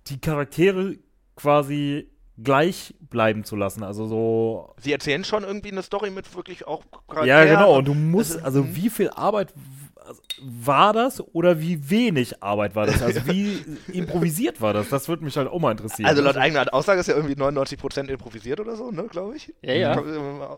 [0.08, 0.98] die Charaktere
[1.36, 2.10] quasi
[2.42, 3.82] gleich bleiben zu lassen.
[3.82, 4.74] Also so.
[4.78, 7.78] Sie erzählen schon irgendwie eine Story mit wirklich auch Ja, Charakteren genau.
[7.78, 8.76] Und du musst, ist- also mhm.
[8.76, 9.52] wie viel Arbeit
[9.96, 13.02] also, war das oder wie wenig Arbeit war das?
[13.02, 14.88] Also wie improvisiert war das?
[14.88, 16.08] Das würde mich halt auch mal interessieren.
[16.08, 19.54] Also laut eigener Aussage ist ja irgendwie 99% improvisiert oder so, ne, glaube ich.
[19.62, 19.92] Ja, ja.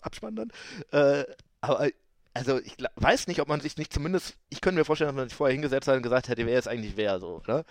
[0.03, 0.53] Abspann dann.
[0.93, 1.25] Äh,
[1.61, 1.89] aber
[2.35, 5.29] also ich weiß nicht, ob man sich nicht zumindest, ich könnte mir vorstellen, dass man
[5.29, 7.65] sich vorher hingesetzt hat und gesagt hätte, wer jetzt eigentlich wer so, ne?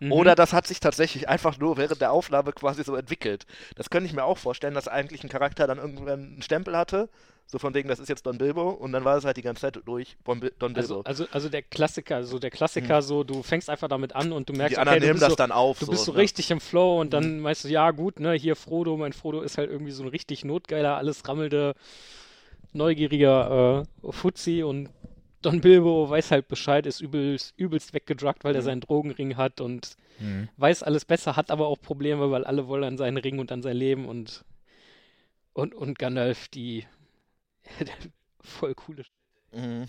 [0.00, 0.12] Mhm.
[0.12, 3.46] Oder das hat sich tatsächlich einfach nur während der Aufnahme quasi so entwickelt.
[3.76, 7.08] Das könnte ich mir auch vorstellen, dass eigentlich ein Charakter dann irgendwann einen Stempel hatte,
[7.46, 9.62] so von wegen, das ist jetzt Don Bilbo und dann war es halt die ganze
[9.62, 11.02] Zeit durch Don, Don Bilbo.
[11.02, 14.48] Also, also, also der Klassiker, so der Klassiker, so du fängst einfach damit an und
[14.48, 15.78] du merkst, die anderen okay, du nehmen das so, dann auf.
[15.78, 16.18] du bist so ne?
[16.18, 19.58] richtig im Flow und dann meinst du, ja gut, ne, hier Frodo, mein Frodo ist
[19.58, 21.74] halt irgendwie so ein richtig notgeiler, alles rammelnde,
[22.72, 24.90] neugieriger äh, Fuzzi und
[25.42, 28.64] Don Bilbo weiß halt Bescheid, ist übelst, übelst weggedruckt, weil er Mhm.
[28.66, 30.48] seinen Drogenring hat und Mhm.
[30.56, 33.62] weiß alles besser, hat aber auch Probleme, weil alle wollen an seinen Ring und an
[33.62, 34.44] sein Leben und
[35.54, 36.86] und, und Gandalf, die
[38.40, 39.04] voll coole
[39.52, 39.86] Mhm.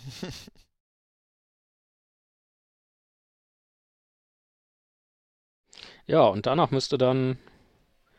[6.05, 7.37] Ja, und danach müsste dann,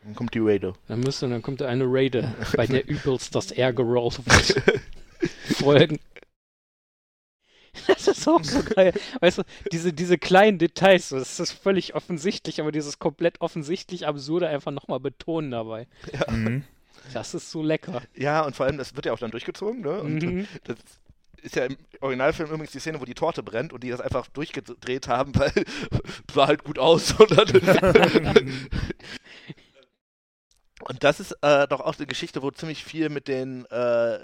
[0.09, 0.73] Dann kommt die Raider.
[0.87, 4.81] dann müsste, dann kommt eine Raider, bei der übelst das R gerollt wird.
[5.59, 5.99] Folgen.
[7.85, 8.91] Das ist auch so geil.
[9.19, 14.47] Weißt du, diese, diese kleinen Details, das ist völlig offensichtlich, aber dieses komplett offensichtlich Absurde
[14.47, 15.85] einfach nochmal betonen dabei.
[16.27, 16.63] Mhm.
[17.13, 18.01] Das ist so lecker.
[18.15, 20.01] Ja, und vor allem, das wird ja auch dann durchgezogen, ne?
[20.01, 20.47] Und Mhm.
[20.63, 20.77] das
[21.43, 24.25] ist ja im Originalfilm übrigens die Szene, wo die Torte brennt und die das einfach
[24.27, 25.51] durchgedreht haben, weil
[26.33, 27.13] sah halt gut aus.
[27.13, 28.51] Und, dann
[30.89, 33.75] und das ist äh, doch auch eine Geschichte, wo ziemlich viel mit den, äh,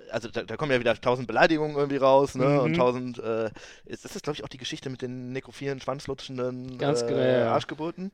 [0.09, 2.45] also da, da kommen ja wieder tausend Beleidigungen irgendwie raus, ne?
[2.45, 2.59] Mhm.
[2.59, 3.51] Und tausend, äh,
[3.85, 7.19] ist, das ist glaube ich auch die Geschichte mit den nekrophilen, schwanzlutschenden Ganz äh, genau,
[7.19, 7.53] ja, ja.
[7.53, 8.11] Arschgeburten.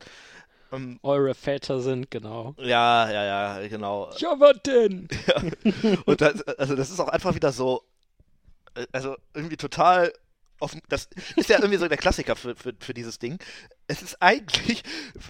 [0.73, 2.53] Ähm, Eure Väter sind, genau.
[2.57, 4.11] ja, ja, ja, genau.
[4.17, 5.07] Ja, was denn?
[6.05, 7.83] Und das, also das ist auch einfach wieder so,
[8.75, 10.11] äh, also irgendwie total
[10.61, 10.81] offen.
[10.89, 13.39] Das ist ja irgendwie so der Klassiker für, für, für dieses Ding.
[13.87, 14.83] Es ist eigentlich,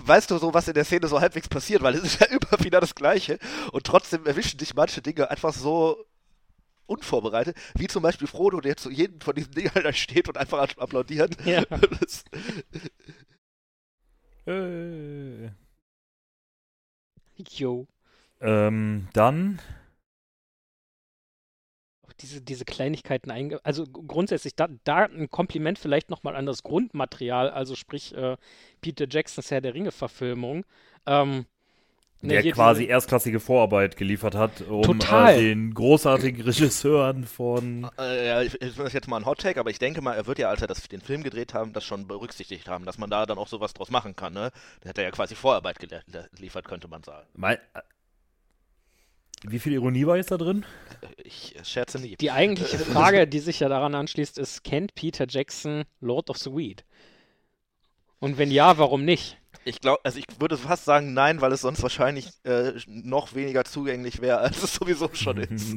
[0.05, 2.63] weißt du so, was in der Szene so halbwegs passiert, weil es ist ja immer
[2.63, 3.39] wieder das Gleiche.
[3.71, 6.05] Und trotzdem erwischen dich manche Dinge einfach so
[6.85, 10.59] unvorbereitet, wie zum Beispiel Frodo, der zu jedem von diesen Dingern da steht und einfach
[10.77, 11.37] applaudiert.
[11.45, 11.63] Ja.
[11.99, 12.23] Das,
[14.45, 15.51] Äh.
[17.37, 17.87] Jo.
[18.39, 19.61] Ähm, dann.
[22.21, 23.60] Diese, diese Kleinigkeiten einge...
[23.63, 28.38] Also grundsätzlich, da, da ein Kompliment vielleicht nochmal an das Grundmaterial, also sprich äh,
[28.81, 30.65] Peter Jacksons Herr der Ringe-Verfilmung.
[31.05, 31.45] Ähm,
[32.21, 35.34] ne, der hier quasi diese- erstklassige Vorarbeit geliefert hat, um Total.
[35.36, 37.89] Äh, den großartigen Regisseuren von.
[37.97, 40.27] äh, ja, ich, ich das jetzt mal ein Hot Take, aber ich denke mal, er
[40.27, 43.10] wird ja, als er das, den Film gedreht haben, das schon berücksichtigt haben, dass man
[43.10, 44.34] da dann auch sowas draus machen kann.
[44.34, 44.51] Ne?
[44.84, 47.27] Der hat ja quasi Vorarbeit geliefert, könnte man sagen.
[47.41, 47.57] Äh,
[49.43, 50.65] wie viel Ironie war jetzt da drin?
[51.23, 52.15] Ich äh, scherze nie.
[52.15, 56.51] Die eigentliche Frage, die sich ja daran anschließt, ist, kennt Peter Jackson Lord of the
[56.51, 56.86] Weed?
[58.19, 59.38] Und wenn ja, warum nicht?
[59.65, 63.63] Ich glaube, also ich würde fast sagen nein, weil es sonst wahrscheinlich äh, noch weniger
[63.63, 65.75] zugänglich wäre, als es sowieso schon ist.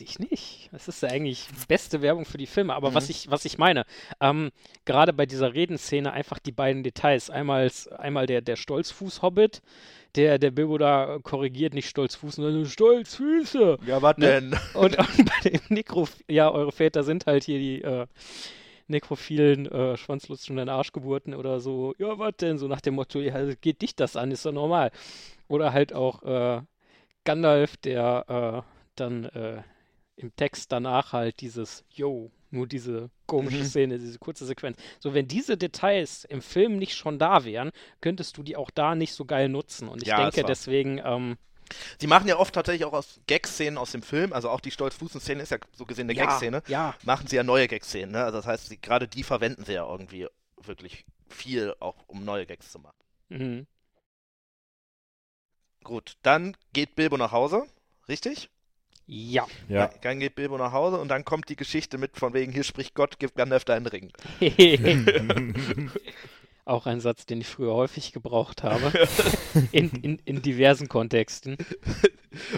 [0.00, 0.68] Weiß ich nicht.
[0.72, 2.74] Das ist ja eigentlich beste Werbung für die Filme.
[2.74, 2.94] Aber Mhm.
[2.94, 3.84] was ich, was ich meine,
[4.20, 4.50] ähm,
[4.84, 7.28] gerade bei dieser Redenszene einfach die beiden Details.
[7.30, 9.60] Einmal, einmal der, der Stolzfuß-Hobbit,
[10.16, 13.78] der, der Bilbo da korrigiert, nicht Stolzfuß, sondern Stolzfüße.
[13.86, 14.26] ja, was Ne?
[14.40, 14.58] denn?
[14.74, 18.06] Und, und bei dem Nekro, ja, eure Väter sind halt hier die äh,
[18.88, 21.94] nekrophilen äh, schwanzlutschenden Arschgeburten oder so.
[21.98, 22.58] Ja, was denn?
[22.58, 24.90] So nach dem Motto, ja, geht dich das an, ist doch normal.
[25.48, 26.62] Oder halt auch äh,
[27.24, 29.62] Gandalf, der äh, dann äh,
[30.20, 33.64] im Text danach halt dieses Yo, nur diese komische Mhm.
[33.64, 34.78] Szene, diese kurze Sequenz.
[34.98, 38.94] So, wenn diese Details im Film nicht schon da wären, könntest du die auch da
[38.94, 39.88] nicht so geil nutzen.
[39.88, 41.36] Und ich Ja, denke deswegen, ähm,
[41.98, 45.42] Sie machen ja oft tatsächlich auch aus Gag-Szenen aus dem Film, also auch die Stolz-Fußen-Szene
[45.42, 48.12] ist ja so gesehen eine ja, Gag-Szene, ja, machen sie ja neue Gag-Szenen.
[48.12, 48.24] Ne?
[48.24, 50.26] Also das heißt, sie, gerade die verwenden sie ja irgendwie
[50.62, 52.96] wirklich viel, auch um neue Gags zu machen.
[53.30, 53.66] mhm.
[55.84, 57.66] Gut, dann geht Bilbo nach Hause,
[58.08, 58.48] richtig?
[59.10, 59.46] Ja.
[59.68, 59.90] Ja.
[60.02, 62.94] Dann geht Bilbo nach Hause und dann kommt die Geschichte mit von wegen, hier spricht
[62.94, 64.12] Gott, gib Gandalf deinen Ring.
[66.64, 68.92] Auch ein Satz, den ich früher häufig gebraucht habe.
[69.72, 71.56] in, in, in diversen Kontexten.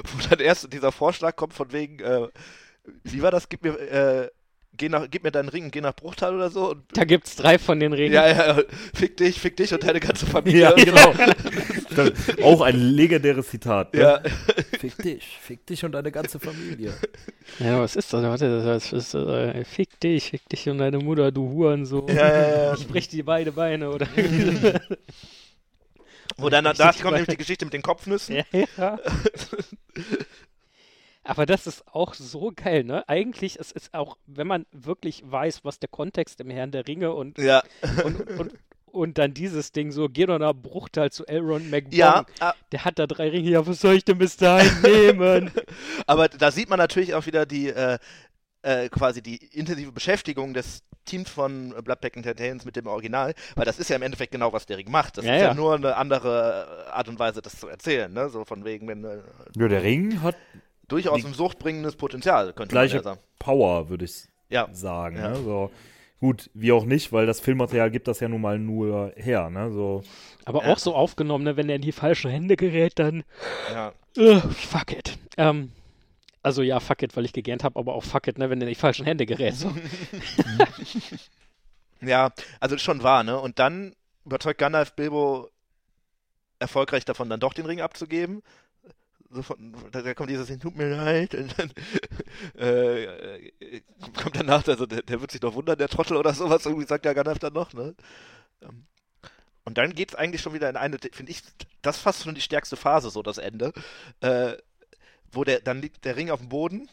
[0.04, 2.28] Wo dann erst dieser Vorschlag kommt von wegen, äh,
[3.04, 4.28] wie war das, gib mir, äh,
[4.76, 6.72] geh nach, gib mir deinen Ring und geh nach Bruchtal oder so.
[6.72, 8.12] Und, Da gibt's drei von den Ringen.
[8.12, 8.62] ja, ja,
[8.92, 10.60] fick dich, fick dich und deine ganze Familie.
[10.62, 11.14] Ja, genau.
[12.42, 13.94] Auch ein legendäres Zitat.
[13.94, 14.00] Ne?
[14.00, 14.22] Ja.
[14.82, 16.92] Fick dich, fick dich und deine ganze Familie.
[17.60, 18.22] Ja, was ist das?
[18.22, 22.08] Warte, das ist, äh, fick dich, fick dich und deine Mutter, du Hurensohn.
[22.08, 22.74] Ja, ja, ja.
[22.74, 24.08] Ich brech dir beide Beine, oder?
[26.36, 28.36] Wo dann, da kommt nämlich die Geschichte mit den Kopfnüssen.
[28.36, 28.44] ja,
[28.76, 28.98] ja.
[31.24, 33.08] Aber das ist auch so geil, ne?
[33.08, 37.12] Eigentlich ist es auch, wenn man wirklich weiß, was der Kontext im Herrn der Ringe
[37.12, 37.62] und, Ja,
[38.04, 38.52] und, und,
[38.92, 41.92] und dann dieses Ding so, geh doch nach Bruchteil zu Elrond McBong.
[41.98, 45.50] ja, a- Der hat da drei Ringe, ja, was soll ich denn bis dahin nehmen?
[46.06, 47.98] aber da sieht man natürlich auch wieder die, äh,
[48.62, 53.80] äh, quasi die intensive Beschäftigung des Teams von Bloodpack Entertainment mit dem Original, weil das
[53.80, 55.18] ist ja im Endeffekt genau, was der Ring macht.
[55.18, 55.54] Das Ja, ist ja, ja.
[55.54, 58.28] nur eine andere Art und Weise, das zu erzählen, ne?
[58.28, 59.18] So von wegen, wenn äh,
[59.56, 60.36] Ja, der Ring hat
[60.86, 63.20] durchaus ein suchtbringendes Potenzial, könnte Gleiche- man ja sagen.
[63.40, 65.16] Power, würde ich Ja, sagen.
[65.16, 65.30] Ja.
[65.30, 65.36] Ne?
[65.36, 65.70] So.
[66.22, 69.50] Gut, wie auch nicht, weil das Filmmaterial gibt das ja nun mal nur her.
[69.50, 69.72] Ne?
[69.72, 70.04] So.
[70.44, 73.24] Aber auch so aufgenommen, ne, wenn er in die falschen Hände gerät, dann
[73.72, 73.92] ja.
[74.16, 75.18] äh, fuck it.
[75.36, 75.72] Ähm,
[76.40, 78.68] also ja, fuck it, weil ich gegähnt habe, aber auch fuck it, ne, wenn er
[78.68, 79.54] in die falschen Hände gerät.
[79.54, 79.74] So.
[82.02, 83.38] Ja, also ist schon wahr, ne?
[83.38, 85.48] Und dann überzeugt Gandalf Bilbo
[86.58, 88.42] erfolgreich davon, dann doch den Ring abzugeben.
[89.30, 91.70] So von, da, kommt dieses, tut mir leid, und dann
[92.58, 93.52] äh,
[94.22, 97.04] kommt danach, also der, der wird sich doch wundern, der Trottel oder sowas, irgendwie sagt
[97.04, 97.94] der Gandalf dann noch, ne?
[98.62, 98.86] Ähm,
[99.64, 101.42] Und dann geht's eigentlich schon wieder in eine, finde ich,
[101.82, 103.72] das ist fast schon die stärkste Phase, so das Ende,
[104.20, 104.54] äh,
[105.32, 106.88] wo der, dann liegt der Ring auf dem Boden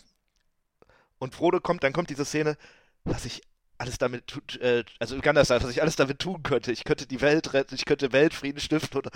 [1.20, 2.58] und Frodo kommt, dann kommt diese Szene,
[3.04, 3.42] was ich
[3.80, 6.72] alles damit tut, äh, also Gandalf was ich alles damit tun könnte.
[6.72, 9.12] Ich könnte die Welt retten, ich könnte Weltfrieden stiften oder,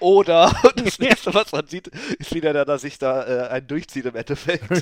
[0.00, 4.04] oder das nächste, was man sieht, ist wieder, da, dass ich da äh, einen durchziehe
[4.04, 4.64] im Endeffekt.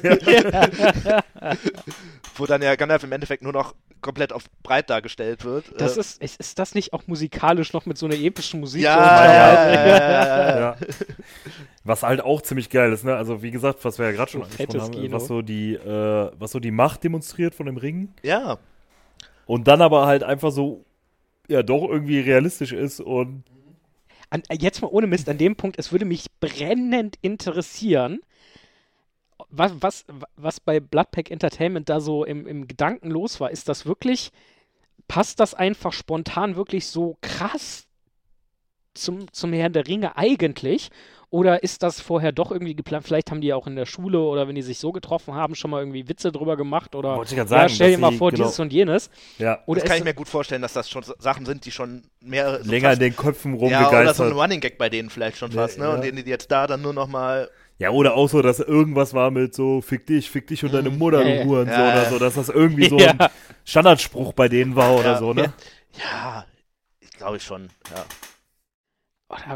[2.37, 5.81] Wo dann ja Gandalf im Endeffekt nur noch komplett auf breit dargestellt wird.
[5.81, 8.83] Das äh, ist, ist, ist das nicht auch musikalisch noch mit so einer epischen Musik?
[8.83, 10.77] ja, ja, ja, ja.
[11.83, 13.17] Was halt auch ziemlich geil ist, ne?
[13.17, 16.53] Also wie gesagt, was wir ja gerade schon angesprochen haben, was so die, äh, was
[16.53, 18.59] so die Macht demonstriert von dem Ring ja.
[19.47, 20.85] Und dann aber halt einfach so
[21.49, 23.45] ja doch irgendwie realistisch ist und
[24.31, 28.21] an, jetzt mal ohne Mist, an dem Punkt, es würde mich brennend interessieren,
[29.49, 30.05] was, was,
[30.37, 33.51] was bei Bloodpack Entertainment da so im, im Gedanken los war.
[33.51, 34.33] Ist das wirklich,
[35.07, 37.87] passt das einfach spontan wirklich so krass
[38.95, 40.91] zum, zum Herrn der Ringe eigentlich?
[41.35, 43.05] Oder ist das vorher doch irgendwie geplant?
[43.05, 45.57] Vielleicht haben die ja auch in der Schule oder wenn die sich so getroffen haben,
[45.57, 48.31] schon mal irgendwie Witze drüber gemacht oder Wollte ich ja, sagen, stell dir mal vor,
[48.31, 48.45] genau.
[48.45, 49.11] dieses und jenes.
[49.39, 49.59] Ja.
[49.67, 52.63] Oder das kann ich mir gut vorstellen, dass das schon Sachen sind, die schon mehr
[52.63, 53.85] so Länger in fast- den Köpfen ja, oder so ein
[54.31, 54.35] rumgegeistert.
[54.37, 55.87] Running Gag bei denen vielleicht schon fast, ne?
[55.87, 55.95] Ja.
[55.95, 59.13] Und denen die jetzt da dann nur noch mal Ja, oder auch so, dass irgendwas
[59.13, 61.43] war mit so, fick dich, fick dich und deine Mutter, Ja, ja.
[61.43, 63.11] du Hurensohn Ja, oder so, dass das irgendwie so Ja.
[63.19, 63.29] ein
[63.65, 65.19] Standardspruch bei denen war oder Ja.
[65.19, 65.53] so, ne?
[65.99, 66.45] Ja,
[67.01, 68.05] ich glaube ich schon, ja.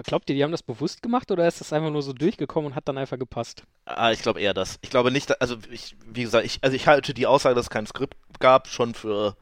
[0.05, 2.77] Glaubt ihr, die haben das bewusst gemacht oder ist das einfach nur so durchgekommen und
[2.77, 3.63] hat dann einfach gepasst?
[3.85, 4.79] Ah, ich glaube eher das.
[4.83, 7.71] Ich glaube nicht, also ich, wie gesagt, ich, also ich halte die Aussage, dass es
[7.71, 9.37] kein Skript gab, schon für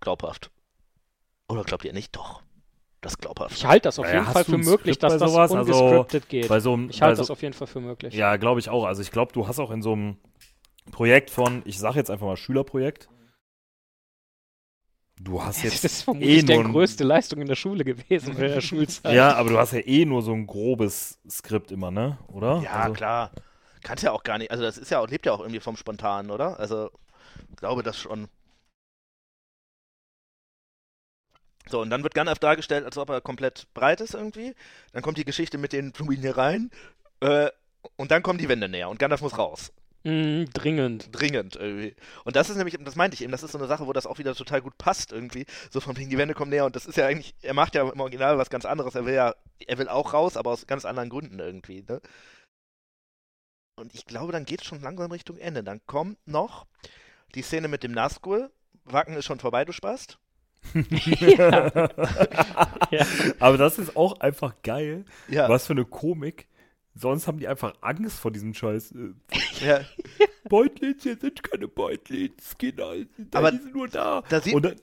[0.00, 0.50] glaubhaft.
[1.48, 2.16] Oder glaubt ihr nicht?
[2.16, 2.42] Doch.
[3.02, 3.54] Das glaubhaft.
[3.54, 5.52] Ich halte das auf Naja, jeden Fall für möglich, dass das sowas?
[5.52, 6.48] Also, ungescriptet geht.
[6.48, 8.14] Bei so einem, Ich halte so, das auf jeden Fall für möglich.
[8.14, 8.84] Ja, glaube ich auch.
[8.84, 10.16] Also ich glaube, du hast auch in so einem
[10.90, 13.08] Projekt von, ich sage jetzt einfach mal Schülerprojekt.
[15.20, 17.84] Du hast Das jetzt ist vermutlich eh der nur ein- größte Leistung in der Schule
[17.84, 19.14] gewesen, in der Schulzeit.
[19.14, 22.18] Ja, aber du hast ja eh nur so ein grobes Skript immer, ne?
[22.28, 22.60] Oder?
[22.62, 23.30] Ja, also, klar.
[23.82, 25.76] Kannst ja auch gar nicht, also das ist ja auch, lebt ja auch irgendwie vom
[25.76, 26.58] Spontanen, oder?
[26.58, 26.90] Also,
[27.50, 28.28] ich glaube das schon.
[31.68, 34.54] So, und dann wird Gandalf dargestellt, als ob er komplett breit ist irgendwie.
[34.92, 36.70] Dann kommt die Geschichte mit den Blumen hier rein.
[37.20, 37.50] Äh,
[37.96, 39.72] und dann kommen die Wände näher und Gandalf muss raus.
[40.04, 41.08] Mm, dringend.
[41.12, 41.96] Dringend irgendwie.
[42.24, 44.06] Und das ist nämlich, das meinte ich eben, das ist so eine Sache, wo das
[44.06, 45.46] auch wieder total gut passt irgendwie.
[45.70, 47.88] So von wegen, die Wände kommen näher und das ist ja eigentlich, er macht ja
[47.88, 48.94] im Original was ganz anderes.
[48.94, 49.34] Er will ja,
[49.66, 52.00] er will auch raus, aber aus ganz anderen Gründen irgendwie, ne?
[53.76, 55.64] Und ich glaube, dann geht es schon langsam Richtung Ende.
[55.64, 56.66] Dann kommt noch
[57.34, 58.50] die Szene mit dem Nazgul.
[58.84, 60.18] Wacken ist schon vorbei, du Spast.
[60.74, 61.72] ja.
[62.90, 63.06] ja.
[63.40, 65.04] Aber das ist auch einfach geil.
[65.28, 65.48] Ja.
[65.48, 66.46] Was für eine Komik.
[66.96, 68.92] Sonst haben die einfach Angst vor diesem Scheiß.
[68.92, 69.14] Äh,
[69.66, 69.80] ja.
[70.48, 74.22] Beutlins, hier sind keine Beutlins, Kinder, die Aber sind nur da.
[74.28, 74.76] da sieht- Und dann,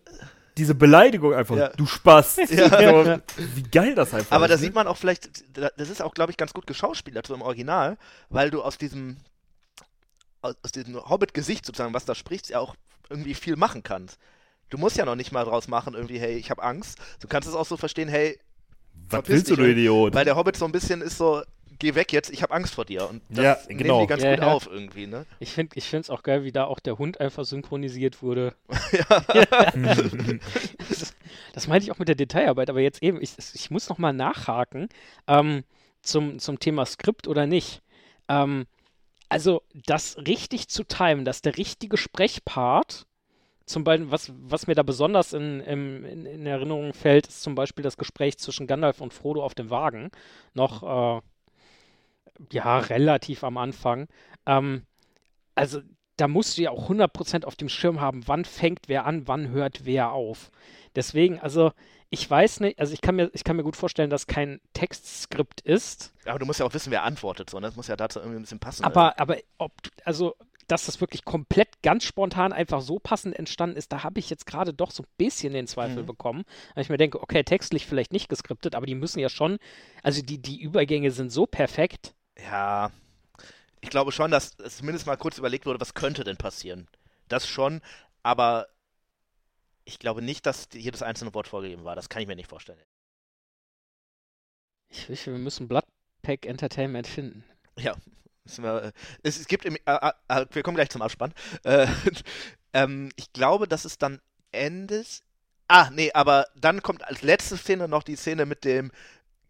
[0.57, 1.69] diese Beleidigung einfach, Ja.
[1.69, 2.37] du Spaß.
[2.49, 2.69] Ja.
[3.15, 3.21] So,
[3.55, 4.51] wie geil das einfach Aber ist.
[4.51, 4.61] da ne?
[4.61, 7.41] sieht man auch vielleicht, da- das ist auch, glaube ich, ganz gut geschauspielert so im
[7.41, 7.97] Original,
[8.29, 9.17] weil du aus diesem,
[10.41, 12.75] aus diesem Hobbit-Gesicht sozusagen, was da spricht, ja auch
[13.09, 14.17] irgendwie viel machen kannst.
[14.69, 16.97] Du musst ja noch nicht mal draus machen, irgendwie, hey, ich habe Angst.
[17.19, 18.39] Du kannst es auch so verstehen, hey,
[19.09, 19.63] Was willst du, du.
[19.69, 20.13] Idiot?
[20.13, 21.43] weil der Hobbit so ein bisschen ist so,
[21.81, 23.09] geh weg jetzt, ich habe Angst vor dir.
[23.09, 24.01] Und das Ja, nehmen genau.
[24.01, 24.53] die ganz Ja, gut ja.
[24.53, 25.25] auf irgendwie, ne?
[25.39, 28.53] Ich finde es auch geil, wie da auch der Hund einfach synchronisiert wurde.
[30.89, 31.15] das,
[31.53, 34.13] das meinte ich auch mit der Detailarbeit, aber jetzt eben, ich, ich muss noch mal
[34.13, 34.89] nachhaken
[35.27, 35.63] ähm,
[36.03, 37.81] zum, zum Thema Skript oder nicht.
[38.29, 38.67] Ähm,
[39.27, 43.07] also das richtig zu timen, dass der richtige Sprechpart,
[43.65, 47.83] zum Beispiel, was, was mir da besonders in, in, in Erinnerung fällt, ist zum Beispiel
[47.83, 50.11] das Gespräch zwischen Gandalf und Frodo auf dem Wagen.
[50.53, 51.21] Noch, äh,
[52.51, 54.07] ja, relativ am Anfang.
[54.45, 54.83] Ähm,
[55.55, 55.81] also
[56.17, 59.49] da musst du ja auch 100% auf dem Schirm haben, wann fängt wer an, wann
[59.49, 60.51] hört wer auf.
[60.95, 61.71] Deswegen, also
[62.09, 65.61] ich weiß nicht, also ich kann mir, ich kann mir gut vorstellen, dass kein Textskript
[65.61, 67.67] ist, Aber du musst ja auch wissen, wer antwortet, so, ne?
[67.67, 68.83] Das muss ja dazu irgendwie ein bisschen passen.
[68.85, 69.71] aber, aber ob,
[70.03, 70.35] also,
[70.67, 74.45] dass das wirklich komplett ganz spontan einfach so passend entstanden ist, da habe ich jetzt
[74.45, 76.07] gerade doch so ein bisschen den Zweifel Mhm.
[76.07, 76.43] bekommen.
[76.75, 79.57] Weil ich mir denke, okay, textlich vielleicht nicht geskriptet, aber die müssen ja schon,
[80.03, 82.13] also die, die Übergänge sind so perfekt.
[82.43, 82.91] Ja,
[83.81, 86.87] ich glaube schon, dass es zumindest mal kurz überlegt wurde, was könnte denn passieren.
[87.27, 87.81] Das schon,
[88.23, 88.67] aber
[89.85, 91.95] ich glaube nicht, dass jedes einzelne Wort vorgegeben war.
[91.95, 92.79] Das kann ich mir nicht vorstellen.
[94.89, 97.43] Ich wüsste, wir müssen Bloodpack Entertainment finden.
[97.77, 97.95] Ja,
[98.57, 98.91] wir, äh,
[99.23, 101.33] es, es gibt im, äh, äh, äh, wir kommen gleich zum Abspann.
[101.63, 101.87] Äh,
[102.73, 105.23] ähm, ich glaube, dass es dann endet.
[105.67, 108.91] Ah, nee, aber dann kommt als letzte Szene noch die Szene mit dem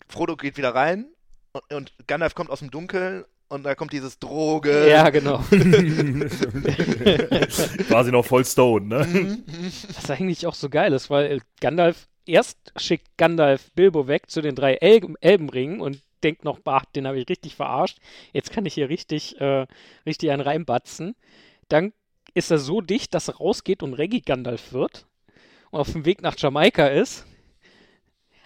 [0.08, 1.08] Frodo geht wieder rein
[1.54, 4.90] und, und Gandalf kommt aus dem Dunkeln und da kommt dieses Droge.
[4.90, 5.40] Ja, genau.
[7.88, 9.40] Quasi noch voll Stone, ne?
[9.94, 14.56] Was eigentlich auch so geil ist, weil Gandalf, erst schickt Gandalf Bilbo weg zu den
[14.56, 17.98] drei El Elbenringen und denkt noch, bah, den habe ich richtig verarscht.
[18.32, 19.68] Jetzt kann ich hier richtig, äh,
[20.06, 21.16] richtig einen reinbatzen.
[21.68, 21.92] Dann
[22.34, 25.08] ist er so dicht, dass er rausgeht und Reggie Gandalf wird
[25.72, 27.26] und auf dem Weg nach Jamaika ist,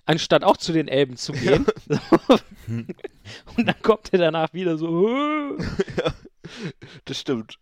[0.05, 1.65] anstatt auch zu den Elben zu gehen.
[2.67, 5.09] und dann kommt er danach wieder so.
[5.57, 6.11] "Äh."
[7.05, 7.57] Das stimmt.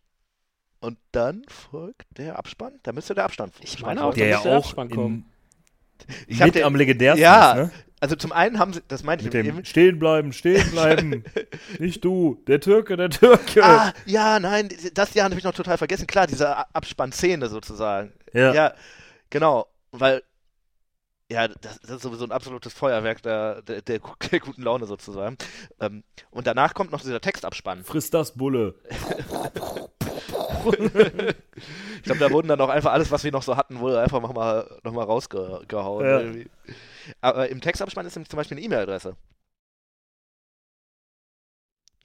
[0.81, 2.79] Und dann folgt der Abspann.
[2.83, 5.25] Da müsste der Abstand Ich meine auch, Der ja der auch kommen.
[6.27, 7.71] Ich mit den- am legendärsten Ja, ist, ne?
[8.01, 9.65] Also zum einen haben sie, das meinte Mit ich dem eben.
[9.65, 11.23] Stehen bleiben, stehen bleiben.
[11.79, 13.63] Nicht du, der Türke, der Türke.
[13.63, 16.05] Ah, ja, nein, das Jahr habe ich noch total vergessen.
[16.05, 18.11] Klar, diese Abspannszene sozusagen.
[18.33, 18.53] Ja.
[18.53, 18.73] Ja,
[19.29, 20.21] genau, weil
[21.33, 25.35] Ja, das, das, ist sowieso ein absolutes Feuerwerk der, der, der, der guten Laune sozusagen.
[25.79, 27.83] Ähm, und danach kommt noch dieser Textabspann.
[27.83, 28.75] Friss das Bulle.
[31.97, 34.21] ich glaube, da wurden dann auch einfach alles, was wir noch so hatten, wurde einfach
[34.21, 36.45] nochmal noch mal rausgehauen.
[36.45, 36.73] Ja.
[37.21, 39.15] Aber im Textabspann ist nämlich zum Beispiel eine E-Mail-Adresse.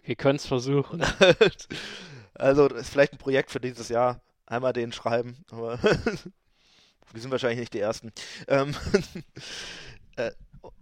[0.05, 1.05] Wir können es versuchen.
[2.33, 4.22] also, das ist vielleicht ein Projekt für dieses Jahr.
[4.47, 5.79] Einmal den schreiben, aber
[7.13, 8.13] wir sind wahrscheinlich nicht die Ersten.
[8.47, 8.75] Ähm,
[10.17, 10.31] äh,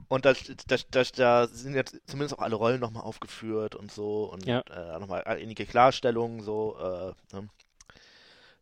[0.09, 0.35] und da,
[0.67, 4.61] da, da, da, sind jetzt zumindest auch alle Rollen nochmal aufgeführt und so und ja.
[4.61, 6.77] äh, nochmal einige Klarstellungen so.
[6.79, 7.49] Äh, ne?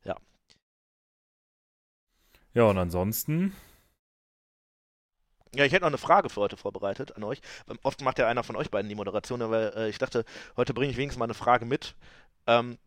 [0.04, 0.16] Ja.
[2.54, 3.54] Ja, und ansonsten
[5.54, 7.40] ja, ich hätte noch eine Frage für heute vorbereitet an euch.
[7.68, 10.24] Ähm, oft macht ja einer von euch beiden die Moderation, aber äh, ich dachte,
[10.56, 11.94] heute bringe ich wenigstens mal eine Frage mit.
[12.46, 12.78] Ähm,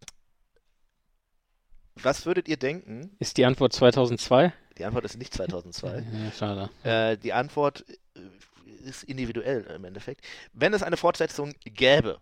[1.96, 3.16] was würdet ihr denken?
[3.20, 4.54] Ist die Antwort 2002?
[4.78, 6.06] Die Antwort ist nicht 2002.
[6.12, 6.70] Ja, schade.
[6.84, 10.26] Äh, die Antwort äh, ist individuell im Endeffekt.
[10.54, 12.20] Wenn es eine Fortsetzung gäbe,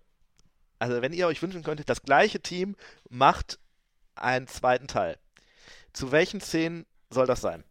[0.80, 2.76] also wenn ihr euch wünschen könntet, das gleiche Team
[3.10, 3.60] macht
[4.16, 5.18] einen zweiten Teil,
[5.94, 7.64] zu welchen Szenen soll das sein?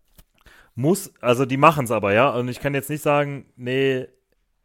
[0.75, 2.31] muss, also die machen es aber, ja.
[2.31, 4.07] Und ich kann jetzt nicht sagen, nee,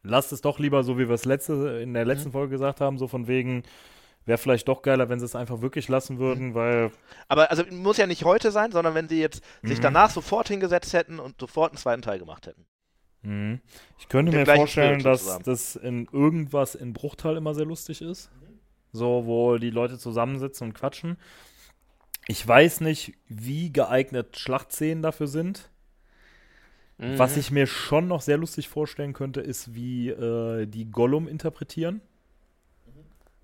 [0.04, 2.34] lasst es doch lieber so, wie wir es letzte, in der letzten mhm.
[2.34, 3.64] Folge gesagt haben, so von wegen,
[4.30, 6.54] wäre vielleicht doch geiler, wenn sie es einfach wirklich lassen würden, mhm.
[6.54, 6.92] weil.
[7.28, 9.68] Aber also muss ja nicht heute sein, sondern wenn sie jetzt mhm.
[9.68, 12.66] sich danach sofort hingesetzt hätten und sofort einen zweiten Teil gemacht hätten.
[13.24, 13.60] Mhm.
[13.98, 18.32] Ich könnte mir vorstellen, dass das in irgendwas in Bruchtal immer sehr lustig ist.
[18.92, 21.18] So, wo die Leute zusammensitzen und quatschen.
[22.28, 25.70] Ich weiß nicht, wie geeignet Schlachtszenen dafür sind.
[26.98, 27.18] Mhm.
[27.18, 32.02] Was ich mir schon noch sehr lustig vorstellen könnte, ist, wie äh, die Gollum interpretieren.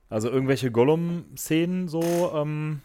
[0.10, 2.32] Also irgendwelche Gollum-Szenen so.
[2.36, 2.82] Ähm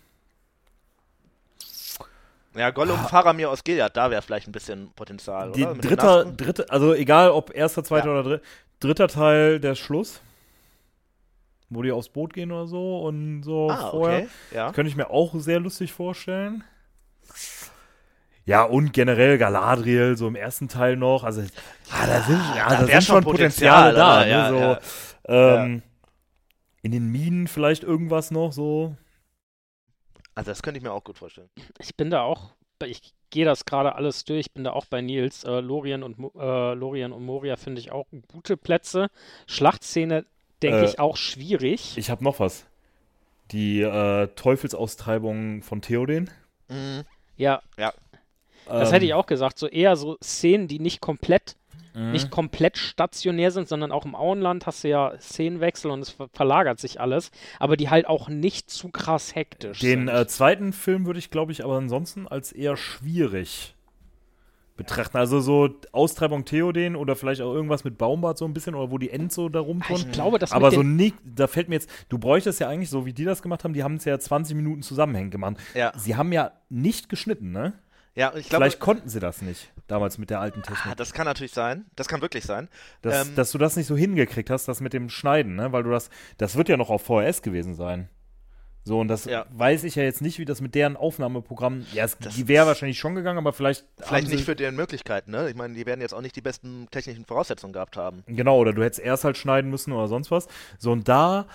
[2.55, 3.09] ja, Gollum, ah.
[3.09, 5.75] Faramir aus Gilead, da wäre vielleicht ein bisschen Potenzial, die oder?
[5.75, 8.13] dritter, dritte, also egal ob erster, zweiter ja.
[8.13, 8.45] oder dritter,
[8.81, 10.21] dritter Teil der Schluss,
[11.69, 14.19] wo die aufs Boot gehen oder so und so ah, vorher.
[14.21, 14.29] Okay.
[14.53, 14.73] Ja.
[14.73, 16.65] Könnte ich mir auch sehr lustig vorstellen.
[18.47, 21.23] Ja, und generell Galadriel, so im ersten Teil noch.
[21.23, 21.43] Also,
[21.93, 24.25] ah, da sind, ja, da, da sind schon Potenziale, Potenziale da.
[24.25, 25.65] Ne, ja, so, ja.
[25.65, 25.83] Ähm,
[26.83, 28.97] in den Minen vielleicht irgendwas noch so.
[30.35, 31.51] Also, das könnte ich mir auch gut vorstellen.
[31.79, 32.51] Ich bin da auch,
[32.85, 35.45] ich gehe das gerade alles durch, ich bin da auch bei Nils.
[35.45, 39.09] Äh, Lorien, und, äh, Lorien und Moria finde ich auch gute Plätze.
[39.47, 40.25] Schlachtszene
[40.63, 41.97] denke äh, ich auch schwierig.
[41.97, 42.67] Ich habe noch was.
[43.53, 46.31] Die äh, Teufelsaustreibung von Theoden.
[46.69, 47.03] Mhm.
[47.37, 47.63] Ja.
[47.77, 47.93] Ja.
[48.67, 49.17] Das ähm, hätte ich ähm.
[49.17, 49.59] auch gesagt.
[49.59, 51.57] So eher so Szenen, die nicht komplett,
[51.95, 52.13] mhm.
[52.13, 56.79] nicht komplett stationär sind, sondern auch im Auenland hast du ja Szenenwechsel und es verlagert
[56.79, 61.19] sich alles, aber die halt auch nicht zu krass hektisch Den äh, zweiten Film würde
[61.19, 63.75] ich, glaube ich, aber ansonsten als eher schwierig
[64.81, 65.19] betrachten.
[65.19, 68.97] Also so Austreibung Theoden oder vielleicht auch irgendwas mit Baumbart so ein bisschen oder wo
[68.97, 69.97] die End so da rumtun.
[69.97, 73.05] Ich glaube, das Aber so nicht, da fällt mir jetzt, du bräuchtest ja eigentlich, so
[73.05, 75.57] wie die das gemacht haben, die haben es ja 20 Minuten zusammenhängend gemacht.
[75.75, 75.93] Ja.
[75.97, 77.75] Sie haben ja nicht geschnitten, ne?
[78.15, 80.87] Ja, ich glaube, Vielleicht konnten sie das nicht, damals mit der alten Technik.
[80.87, 81.87] Ah, das kann natürlich sein.
[81.95, 82.69] Das kann wirklich sein.
[83.03, 85.73] Dass, ähm, dass du das nicht so hingekriegt hast, das mit dem Schneiden, ne?
[85.73, 88.09] Weil du das, das wird ja noch auf VHS gewesen sein.
[88.83, 89.47] So, und das ja.
[89.51, 91.87] weiß ich ja jetzt nicht, wie das mit deren Aufnahmeprogramm.
[91.93, 93.85] Ja, es, die wäre wahrscheinlich schon gegangen, aber vielleicht.
[93.99, 95.49] Vielleicht nicht für deren Möglichkeiten, ne?
[95.51, 98.25] Ich meine, die werden jetzt auch nicht die besten technischen Voraussetzungen gehabt haben.
[98.27, 100.49] Genau, oder du hättest erst halt schneiden müssen oder sonst was.
[100.79, 101.47] So, und da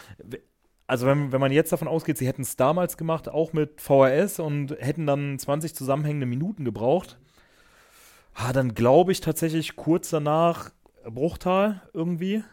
[0.88, 4.40] also wenn, wenn man jetzt davon ausgeht, sie hätten es damals gemacht, auch mit VHS
[4.40, 7.18] und hätten dann 20 zusammenhängende Minuten gebraucht,
[8.36, 10.72] ah, dann glaube ich tatsächlich kurz danach
[11.04, 12.44] Bruchtal irgendwie.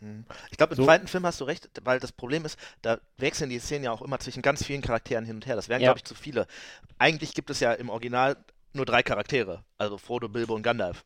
[0.00, 0.24] Mhm.
[0.50, 0.84] Ich glaube, im so.
[0.84, 4.02] zweiten Film hast du recht, weil das Problem ist, da wechseln die Szenen ja auch
[4.02, 5.56] immer zwischen ganz vielen Charakteren hin und her.
[5.56, 5.88] Das wären, ja.
[5.88, 6.46] glaube ich, zu viele.
[6.98, 8.36] Eigentlich gibt es ja im Original
[8.72, 11.04] nur drei Charaktere, also Frodo, Bilbo und Gandalf.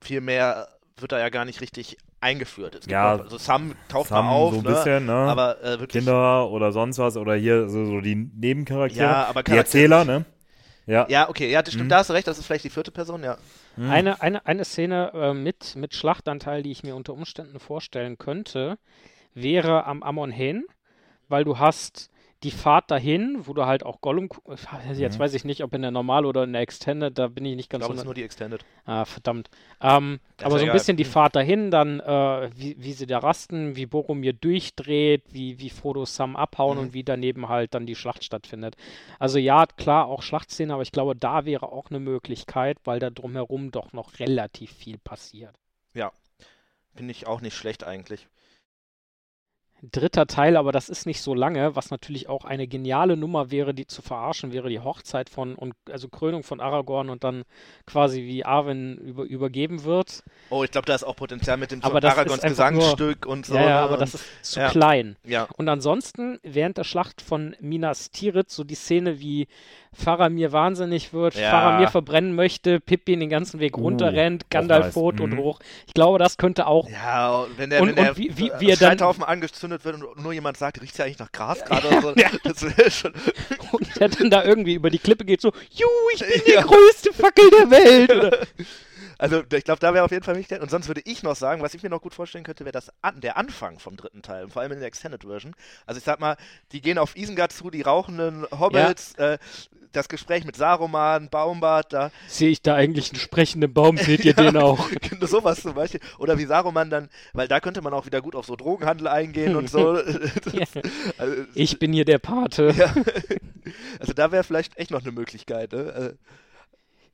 [0.00, 2.74] Viel mehr wird da ja gar nicht richtig eingeführt.
[2.74, 4.70] Es ja, auch, also Sam taucht Sam mal auf, so ein ne?
[4.70, 5.12] bisschen, ne?
[5.12, 9.42] aber äh, wirklich Kinder oder sonst was oder hier so, so die Nebencharaktere, ja, aber
[9.42, 10.24] die Erzähler, ne?
[10.86, 11.06] Ja.
[11.08, 11.90] ja, okay, ja, das stimmt, mhm.
[11.90, 13.38] da hast du recht, das ist vielleicht die vierte Person, ja.
[13.76, 13.90] Mhm.
[13.90, 18.78] Eine, eine, eine Szene äh, mit, mit Schlachtanteil, die ich mir unter Umständen vorstellen könnte,
[19.34, 20.64] wäre am Amon Hen,
[21.28, 22.08] weil du hast
[22.42, 24.28] die Fahrt dahin, wo du halt auch Gollum,
[24.94, 25.18] jetzt mhm.
[25.18, 27.70] weiß ich nicht, ob in der Normal oder in der Extended, da bin ich nicht
[27.70, 28.64] ganz Ich glaube, es ist nur die Extended.
[28.84, 29.48] Ah, verdammt.
[29.80, 33.74] Ähm, aber so ein bisschen die Fahrt dahin, dann äh, wie, wie sie da rasten,
[33.76, 36.84] wie Boromir durchdreht, wie, wie Frodo Sam abhauen mhm.
[36.84, 38.76] und wie daneben halt dann die Schlacht stattfindet.
[39.18, 43.08] Also ja, klar, auch Schlachtszene, aber ich glaube, da wäre auch eine Möglichkeit, weil da
[43.08, 45.54] drumherum doch noch relativ viel passiert.
[45.94, 46.12] Ja,
[46.94, 48.28] finde ich auch nicht schlecht eigentlich.
[49.82, 53.74] Dritter Teil, aber das ist nicht so lange, was natürlich auch eine geniale Nummer wäre,
[53.74, 57.44] die zu verarschen wäre, die Hochzeit von und also Krönung von Aragorn und dann
[57.86, 60.22] quasi wie Arwen über, übergeben wird.
[60.50, 63.54] Oh, ich glaube, da ist auch Potenzial mit dem Aber das Aragons Gesangsstück und so.
[63.54, 63.74] ja, ja, ne?
[63.76, 64.68] aber das Und- ist zu ja.
[64.70, 65.16] klein.
[65.24, 65.46] ja.
[65.56, 69.46] Und ansonsten während der Schlacht von Minas Tirith so die Szene, wie
[69.96, 71.50] Faramir wahnsinnig wird, Ja.
[71.50, 74.94] Faramir verbrennen möchte, Pippin den ganzen Weg Uh, runterrennt, auch Gandalf nice.
[74.94, 75.38] tot und Mhm.
[75.38, 75.60] hoch.
[75.86, 78.52] Ich glaube, das könnte auch Ja, und wenn der, Und- wenn der und wie- wie-
[78.58, 81.88] wie er dann- angezündet wird und nur jemand sagt, riecht ja eigentlich nach Gras gerade
[81.88, 82.12] oder so,
[82.44, 83.12] das wäre schon.
[83.72, 86.60] und der dann da irgendwie über die Klippe geht so, Juhu, ich bin Ja.
[86.62, 88.10] die größte Fackel der Welt.
[88.14, 88.38] Oder,
[89.18, 90.60] Also ich glaube, da wäre auf jeden Fall wichtig.
[90.60, 92.90] Und sonst würde ich noch sagen, was ich mir noch gut vorstellen könnte, wäre das
[93.02, 95.54] an, der Anfang vom dritten Teil, vor allem in der Extended Version.
[95.86, 96.36] Also ich sag mal,
[96.72, 99.38] die gehen auf Isengard zu, die rauchenden Hobbits, äh,
[99.92, 103.96] das Gespräch mit Saruman, Baumbart, da Sehe ich da eigentlich einen sprechenden Baum?
[103.96, 104.42] Seht ihr Ja.
[104.44, 104.90] den auch?
[105.00, 106.00] Genau, sowas zum Beispiel.
[106.18, 109.56] Oder wie Saruman dann, weil da könnte man auch wieder gut auf so Drogenhandel eingehen
[109.56, 109.98] und so.
[111.18, 112.70] Also, Ich bin hier der Pate.
[112.76, 112.94] ja.
[113.98, 115.78] Also da wäre vielleicht echt noch eine Möglichkeit, ne?
[116.14, 116.14] Äh,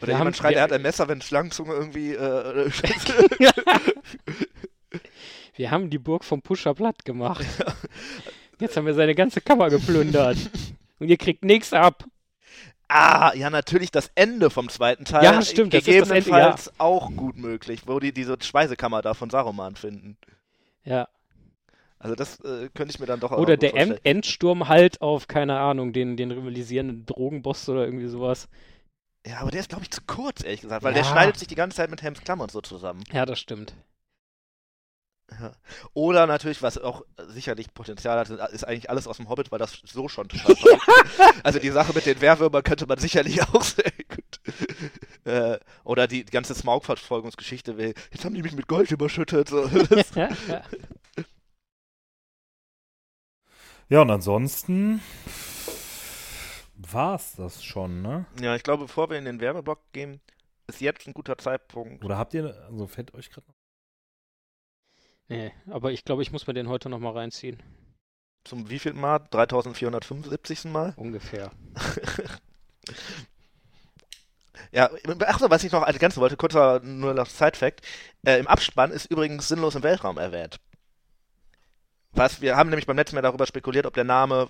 [0.02, 2.14] Oder Wir jemand haben- schreit, wir- er hat ein Messer, wenn Schlangenzunge irgendwie.
[2.14, 2.70] Äh,
[5.54, 7.44] Wir haben die Burg vom Pusher platt gemacht.
[8.58, 10.36] Jetzt haben wir seine ganze Kammer geplündert.
[10.98, 12.04] Und ihr kriegt nichts ab.
[12.88, 15.24] ah, ja, natürlich das Ende vom zweiten Teil.
[15.24, 19.14] Ja, stimmt, das ist das Ende, Gegebenenfalls auch gut möglich, wo die diese Speisekammer da
[19.14, 20.16] von Saruman finden.
[20.84, 21.08] Ja.
[21.98, 23.74] Also das äh, könnte ich mir dann doch auch Oder der.
[23.76, 28.48] End Endsturm halt auf, keine Ahnung, den, den rivalisierenden Drogenboss oder irgendwie sowas.
[29.26, 31.08] Ja, aber der ist, glaube ich, zu kurz, ehrlich gesagt, weil der Ja.
[31.10, 33.04] schneidet sich die ganze Zeit mit Helms Klammern so zusammen.
[33.12, 33.74] Ja, das stimmt.
[35.40, 35.52] Ja.
[35.94, 39.78] Oder natürlich, was auch sicherlich Potenzial hat, ist eigentlich alles aus dem Hobbit, weil das
[39.84, 40.56] so schon total.
[41.44, 44.40] Also die Sache mit den Wehrwürmern könnte man sicherlich auch sehr gut.
[45.24, 47.72] Äh, oder die ganze Smaug-Verfolgungsgeschichte,
[48.12, 49.48] jetzt haben die mich mit Gold überschüttet.
[49.48, 49.66] So.
[50.16, 50.28] Ja.
[53.88, 55.00] Ja, und ansonsten
[56.90, 58.26] war's das schon, ne?
[58.40, 60.20] ja, ich glaube, bevor wir in den Werbeblock gehen,
[60.66, 62.04] ist jetzt ein guter Zeitpunkt.
[62.04, 63.56] Oder habt ihr, also fällt euch gerade noch?
[65.28, 67.62] Nee, aber ich glaube, ich muss mir den heute nochmal reinziehen.
[68.44, 69.20] Zum wievielten Mal?
[69.30, 70.64] 3475.
[70.64, 70.94] Mal?
[70.96, 71.52] Ungefähr.
[74.70, 77.82] Ja, achso, was ich noch ergänzen wollte, kurzer nur noch Side-Fact.
[78.24, 80.60] Äh, Im Abspann ist übrigens sinnlos im Weltraum erwähnt.
[82.12, 84.48] Was, wir haben nämlich beim letzten Mal darüber spekuliert, ob der Name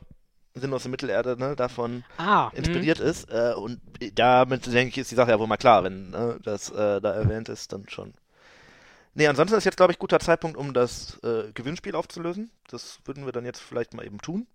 [0.54, 3.30] sinnlose Mittelerde ne, davon Ah, inspiriert ist.
[3.30, 3.80] Äh, und
[4.14, 7.12] damit, denke ich, ist die Sache ja wohl mal klar, wenn ne, das äh, da
[7.12, 8.14] erwähnt ist, dann schon.
[9.14, 12.50] Nee, ansonsten ist jetzt, glaube ich, guter Zeitpunkt, um das äh, Gewinnspiel aufzulösen.
[12.68, 14.46] Das würden wir dann jetzt vielleicht mal eben tun.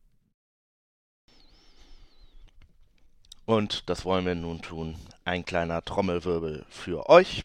[3.45, 4.95] Und das wollen wir nun tun.
[5.23, 7.43] Ein kleiner Trommelwirbel für euch.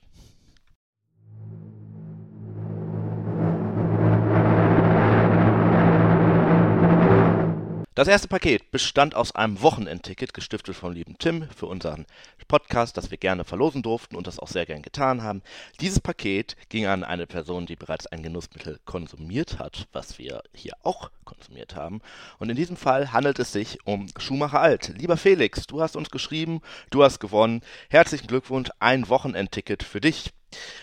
[7.95, 12.07] Das erste Paket bestand aus einem Wochenendticket, gestiftet von lieben Tim für unseren
[12.49, 15.43] Podcast, das wir gerne verlosen durften und das auch sehr gern getan haben.
[15.78, 20.72] Dieses Paket ging an eine Person, die bereits ein Genussmittel konsumiert hat, was wir hier
[20.82, 22.01] auch konsumiert haben.
[22.38, 24.95] Und in diesem Fall handelt es sich um Schumacher Alt.
[24.97, 27.61] Lieber Felix, du hast uns geschrieben, du hast gewonnen.
[27.90, 30.32] Herzlichen Glückwunsch, ein Wochenendticket für dich.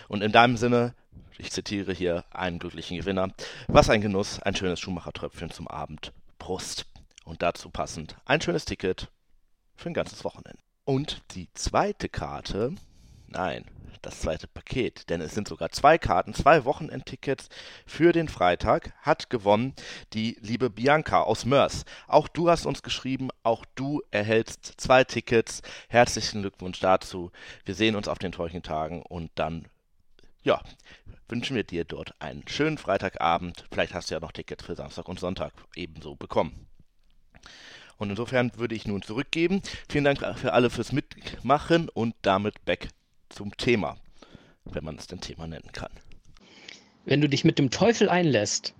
[0.06, 0.94] Und in deinem Sinne,
[1.38, 3.30] ich zitiere hier einen glücklichen Gewinner,
[3.66, 6.12] was ein Genuss, ein schönes Schumacher-Tröpfchen zum Abend.
[6.38, 6.89] Prost.
[7.30, 9.08] Und dazu passend ein schönes Ticket
[9.76, 10.58] für ein ganzes Wochenende.
[10.82, 12.74] Und die zweite Karte,
[13.28, 13.66] nein,
[14.02, 17.48] das zweite Paket, denn es sind sogar zwei Karten, zwei Wochenendtickets
[17.86, 19.74] für den Freitag, hat gewonnen
[20.12, 21.84] die liebe Bianca aus Mörs.
[22.08, 25.62] Auch du hast uns geschrieben, auch du erhältst zwei Tickets.
[25.88, 27.30] Herzlichen Glückwunsch dazu.
[27.64, 29.68] Wir sehen uns auf den Tagen und dann,
[30.42, 30.60] ja,
[31.28, 33.66] wünschen wir dir dort einen schönen Freitagabend.
[33.70, 36.66] Vielleicht hast du ja noch Tickets für Samstag und Sonntag ebenso bekommen.
[37.98, 39.60] Und insofern würde ich nun zurückgeben.
[39.88, 42.88] Vielen Dank für alle fürs Mitmachen und damit back
[43.28, 43.96] zum Thema,
[44.64, 45.92] wenn man es denn Thema nennen kann.
[47.04, 48.74] Wenn du dich mit dem Teufel einlässt,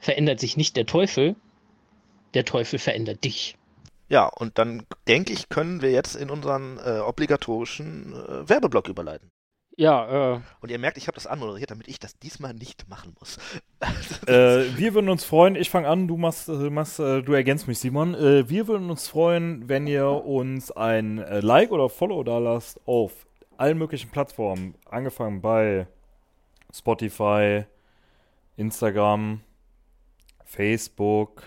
[0.00, 1.36] verändert sich nicht der Teufel,
[2.34, 3.56] der Teufel verändert dich.
[4.08, 9.30] Ja, und dann denke ich, können wir jetzt in unseren äh, obligatorischen äh, Werbeblock überleiten.
[9.80, 13.16] Ja, äh, Und ihr merkt, ich habe das anmoderiert, damit ich das diesmal nicht machen
[13.18, 13.38] muss.
[14.26, 17.66] Äh, wir würden uns freuen, ich fange an, du machst, äh, machst äh, du ergänzt
[17.66, 18.14] mich, Simon.
[18.14, 22.78] Äh, wir würden uns freuen, wenn ihr uns ein äh, Like oder Follow da lasst
[22.86, 23.26] auf
[23.56, 25.86] allen möglichen Plattformen, angefangen bei
[26.72, 27.64] Spotify,
[28.58, 29.40] Instagram,
[30.44, 31.42] Facebook,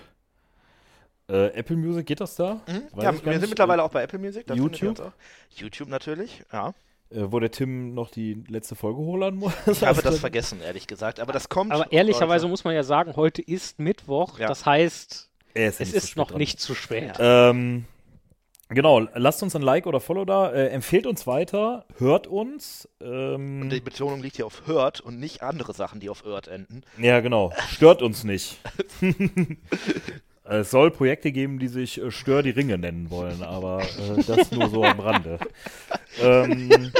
[1.29, 2.61] äh, Apple Music, geht das da?
[2.67, 2.87] Mhm.
[2.99, 3.39] Ja, wir nicht.
[3.41, 4.49] sind mittlerweile auch bei Apple Music.
[4.49, 5.13] YouTube?
[5.51, 6.73] YouTube natürlich, ja.
[7.13, 9.53] Äh, wo der Tim noch die letzte Folge hochladen muss.
[9.67, 11.19] Ich habe das vergessen, ehrlich gesagt.
[11.19, 11.71] Aber das kommt.
[11.71, 14.39] Aber ehrlicherweise muss man ja sagen, heute ist Mittwoch.
[14.39, 14.47] Ja.
[14.47, 17.13] Das heißt, Es es ist noch nicht zu spät.
[17.19, 17.85] Ähm,
[18.69, 22.89] genau, lasst uns ein Like oder Follow da, äh, empfehlt uns weiter, hört uns.
[23.01, 26.47] Ähm, Und die Betonung liegt hier auf hört und nicht andere Sachen, die auf hört
[26.47, 26.81] enden.
[26.97, 28.57] ja, genau, stört uns nicht.
[30.45, 34.51] es soll Projekte geben, die sich äh, Stör die Ringe nennen wollen, aber äh, das
[34.51, 35.39] nur so am Rande.
[36.21, 36.91] ähm,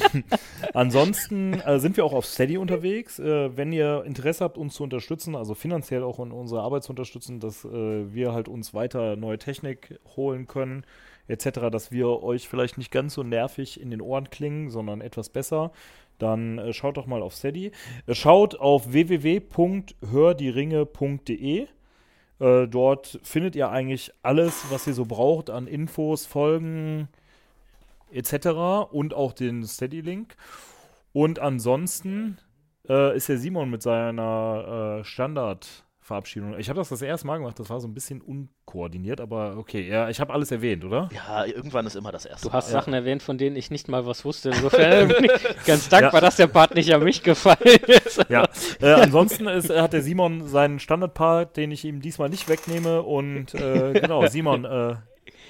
[0.74, 3.18] ansonsten äh, sind wir auch auf Steady unterwegs.
[3.18, 6.92] Äh, wenn ihr Interesse habt, uns zu unterstützen, also finanziell auch in unsere Arbeit zu
[6.92, 10.84] unterstützen, dass äh, wir halt uns weiter neue Technik holen können,
[11.28, 15.30] etc., dass wir euch vielleicht nicht ganz so nervig in den Ohren klingen, sondern etwas
[15.30, 15.72] besser,
[16.18, 17.72] dann äh, schaut doch mal auf Steady.
[18.06, 21.66] Äh, schaut auf www.hördieringe.de.
[22.42, 27.08] Äh, dort findet ihr eigentlich alles, was ihr so braucht an Infos, Folgen
[28.10, 28.90] etc.
[28.90, 30.34] und auch den Steady-Link.
[31.12, 32.38] Und ansonsten
[32.88, 35.04] äh, ist der Simon mit seiner äh,
[36.12, 36.58] Standardverabschiedung.
[36.58, 39.88] Ich habe das das erste Mal gemacht, das war so ein bisschen unkoordiniert, aber okay,
[39.88, 41.08] ja, ich habe alles erwähnt, oder?
[41.14, 42.48] Ja, irgendwann ist immer das erste.
[42.48, 42.72] Du hast Mal.
[42.72, 44.50] Sachen erwähnt, von denen ich nicht mal was wusste.
[44.50, 48.24] Insofern bin ich ganz dankbar, dass der Part nicht an mich gefallen ist.
[48.28, 48.48] Ja,
[48.80, 53.02] äh, ansonsten ist, äh, hat der Simon seinen Standardpart, den ich ihm diesmal nicht wegnehme.
[53.02, 54.96] Und äh, genau, Simon, äh,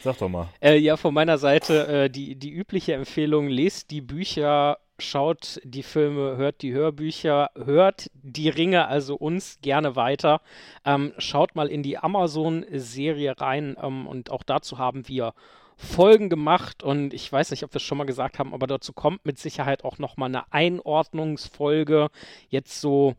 [0.02, 0.48] sag doch mal.
[0.60, 5.82] Äh, ja, von meiner Seite äh, die, die übliche Empfehlung, lest die Bücher, schaut die
[5.82, 10.40] Filme, hört die Hörbücher, hört die Ringe, also uns gerne weiter.
[10.84, 15.34] Ähm, schaut mal in die Amazon-Serie rein ähm, und auch dazu haben wir
[15.76, 18.92] Folgen gemacht und ich weiß nicht, ob wir es schon mal gesagt haben, aber dazu
[18.92, 22.09] kommt mit Sicherheit auch noch mal eine Einordnungsfolge.
[22.48, 23.14] Jetzt so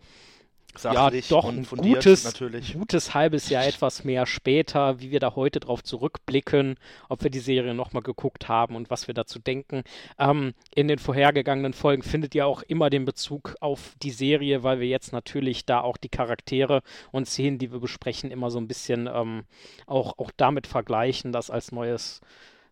[0.76, 2.74] Sachlich ja, doch und ein fundiert gutes, natürlich.
[2.74, 6.76] gutes halbes Jahr etwas mehr später, wie wir da heute drauf zurückblicken,
[7.09, 9.84] ob wir die Serie nochmal geguckt haben und was wir dazu denken.
[10.17, 14.80] Ähm, in den vorhergegangenen Folgen findet ihr auch immer den Bezug auf die Serie, weil
[14.80, 18.67] wir jetzt natürlich da auch die Charaktere und Szenen, die wir besprechen, immer so ein
[18.67, 19.43] bisschen ähm,
[19.86, 22.21] auch, auch damit vergleichen, das als neues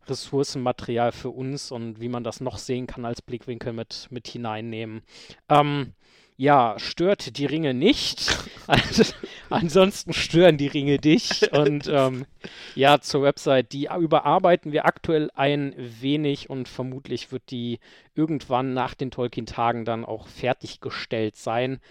[0.07, 5.03] Ressourcenmaterial für uns und wie man das noch sehen kann als Blickwinkel mit, mit hineinnehmen.
[5.49, 5.93] Ähm,
[6.41, 8.35] ja, stört die Ringe nicht.
[8.67, 9.03] Also,
[9.49, 11.51] ansonsten stören die Ringe dich.
[11.51, 12.25] Und ähm,
[12.73, 17.79] ja, zur Website, die überarbeiten wir aktuell ein wenig und vermutlich wird die
[18.15, 21.81] irgendwann nach den Tolkien-Tagen dann auch fertiggestellt sein.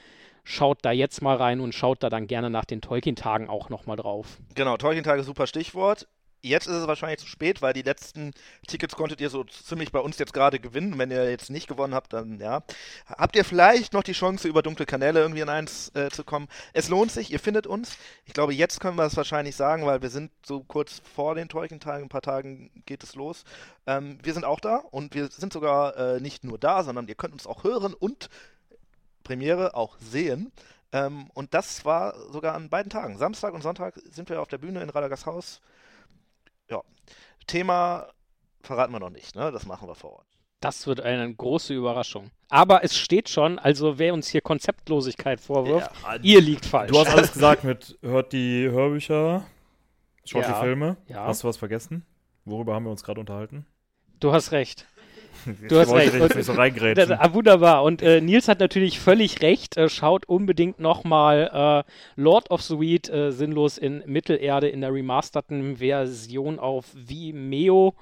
[0.43, 3.97] Schaut da jetzt mal rein und schaut da dann gerne nach den Tolkien-Tagen auch nochmal
[3.97, 4.39] drauf.
[4.55, 6.09] Genau, Tolkien-Tage, super Stichwort.
[6.43, 8.33] Jetzt ist es wahrscheinlich zu spät, weil die letzten
[8.67, 10.99] Tickets konntet ihr so ziemlich bei uns jetzt gerade gewinnen.
[10.99, 12.63] Wenn ihr jetzt nicht gewonnen habt, dann ja.
[13.07, 16.49] Habt ihr vielleicht noch die Chance, über dunkle Kanäle irgendwie in eins äh, zu kommen?
[16.73, 17.97] Es lohnt sich, ihr findet uns.
[18.25, 21.49] Ich glaube, jetzt können wir es wahrscheinlich sagen, weil wir sind so kurz vor den
[21.49, 23.45] Tolkien-Tagen, ein paar Tagen geht es los.
[23.87, 27.17] Ähm, wir sind auch da und wir sind sogar äh, nicht nur da, sondern ihr
[27.17, 28.31] könnt uns auch hören und
[29.25, 30.53] Premiere auch sehen.
[30.93, 33.19] Ähm, und das war sogar an beiden Tagen.
[33.19, 35.61] Samstag und Sonntag sind wir auf der Bühne in Radagast Haus.
[36.71, 36.83] Ja.
[37.47, 38.09] Thema
[38.63, 39.51] verraten wir noch nicht, ne?
[39.53, 40.27] Das machen wir vor Ort.
[40.61, 42.31] Das wird eine große Überraschung.
[42.51, 45.91] Aber es steht schon, also wer uns hier Konzeptlosigkeit vorwirft,
[46.23, 46.93] ihr liegt falsch.
[46.93, 49.47] Du hast alles gesagt mit hört die Hörbücher,
[50.27, 50.97] schaut Ja, die Filme.
[51.07, 51.25] ja.
[51.25, 52.05] Hast du was vergessen?
[52.45, 53.65] Worüber haben wir uns gerade unterhalten?
[54.19, 54.87] Du hast recht.
[55.69, 56.15] Du hast recht.
[56.15, 56.55] Nicht so.
[56.55, 57.83] Das, ah, wunderbar.
[57.83, 59.77] Und äh, Nils hat natürlich völlig recht.
[59.77, 64.93] Äh, schaut unbedingt nochmal äh, Lord of the Weed äh, sinnlos in Mittelerde in der
[64.93, 67.95] remasterten Version auf Vimeo.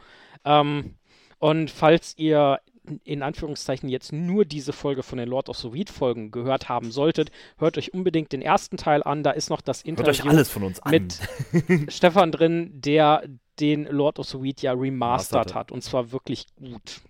[0.44, 0.94] Ähm,
[1.38, 2.60] und falls ihr
[3.04, 6.90] in Anführungszeichen jetzt nur diese Folge von den Lord of the Weed Folgen gehört haben
[6.90, 9.22] solltet, hört euch unbedingt den ersten Teil an.
[9.22, 10.90] Da ist noch das Hört Interview euch alles von uns an.
[10.90, 11.20] mit
[11.92, 13.24] Stefan drin, der
[13.60, 15.72] den Lord of the Weed ja Remastert hat.
[15.72, 17.00] Und zwar wirklich gut.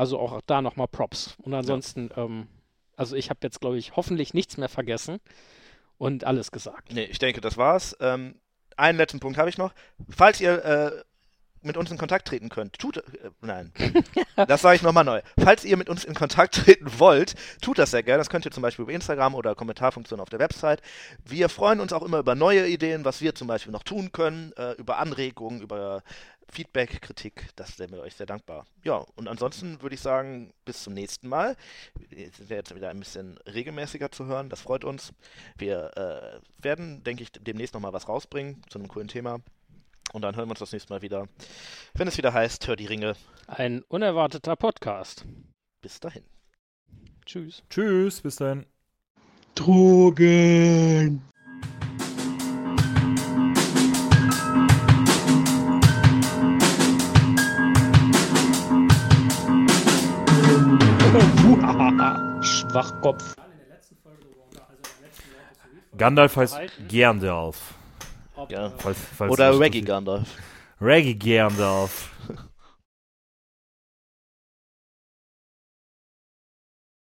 [0.00, 1.36] Also auch da nochmal Props.
[1.42, 2.48] Und ansonsten, ähm,
[2.96, 5.20] also ich habe jetzt, glaube ich, hoffentlich nichts mehr vergessen
[5.98, 6.90] und alles gesagt.
[6.94, 7.94] Nee, ich denke, das war's.
[8.00, 8.36] Ähm,
[8.78, 9.74] einen letzten Punkt habe ich noch.
[10.08, 11.02] Falls ihr äh,
[11.60, 13.02] mit uns in Kontakt treten könnt, tut äh,
[13.42, 13.74] nein,
[14.48, 15.20] das sage ich nochmal neu.
[15.38, 18.20] Falls ihr mit uns in Kontakt treten wollt, tut das sehr gerne.
[18.20, 20.80] Das könnt ihr zum Beispiel über Instagram oder Kommentarfunktion auf der Website.
[21.26, 24.54] Wir freuen uns auch immer über neue Ideen, was wir zum Beispiel noch tun können,
[24.56, 26.02] äh, über Anregungen, über
[26.52, 27.48] Feedback, Kritik.
[27.56, 28.66] Das wären wir euch sehr dankbar.
[28.84, 31.56] Ja, und ansonsten würde ich sagen, bis zum nächsten Mal.
[32.08, 34.48] Wir sind ja jetzt wieder ein bisschen regelmäßiger zu hören.
[34.48, 35.12] Das freut uns.
[35.56, 39.40] Wir äh, werden, denke ich, demnächst nochmal was rausbringen zu einem coolen Thema.
[40.12, 41.28] Und dann hören wir uns das nächste Mal wieder,
[41.94, 43.14] wenn es wieder heißt, hör die Ringe.
[43.46, 45.24] Ein unerwarteter Podcast.
[45.80, 46.24] Bis dahin.
[47.26, 47.62] Tschüss.
[47.70, 48.66] Tschüss, bis dahin.
[49.54, 51.29] Drogen.
[62.72, 63.36] Wachkopf.
[65.96, 66.58] Gandalf heißt.
[68.36, 68.70] Ob, Ja.
[68.78, 69.86] Falls, falls Oder interessiert.
[69.86, 70.28] Gandalf.
[70.80, 72.10] Reggae Gandalf.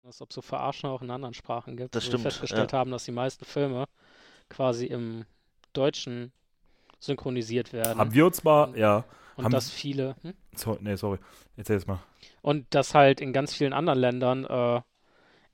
[0.04, 1.96] dass ob so Verarschen auch in anderen Sprachen gibt.
[1.96, 2.78] Das stimmt, wir festgestellt ja.
[2.78, 3.86] haben, dass die meisten Filme
[4.50, 5.26] quasi im
[5.74, 6.32] Deutschen
[7.00, 7.98] synchronisiert werden.
[7.98, 9.04] Haben wir uns mal, ja.
[9.36, 10.16] und haben- dass viele.
[10.22, 10.34] Hm?
[10.56, 11.18] So, nee, sorry.
[11.58, 12.00] Erzähl es mal.
[12.42, 14.82] Und dass halt in ganz vielen anderen Ländern äh,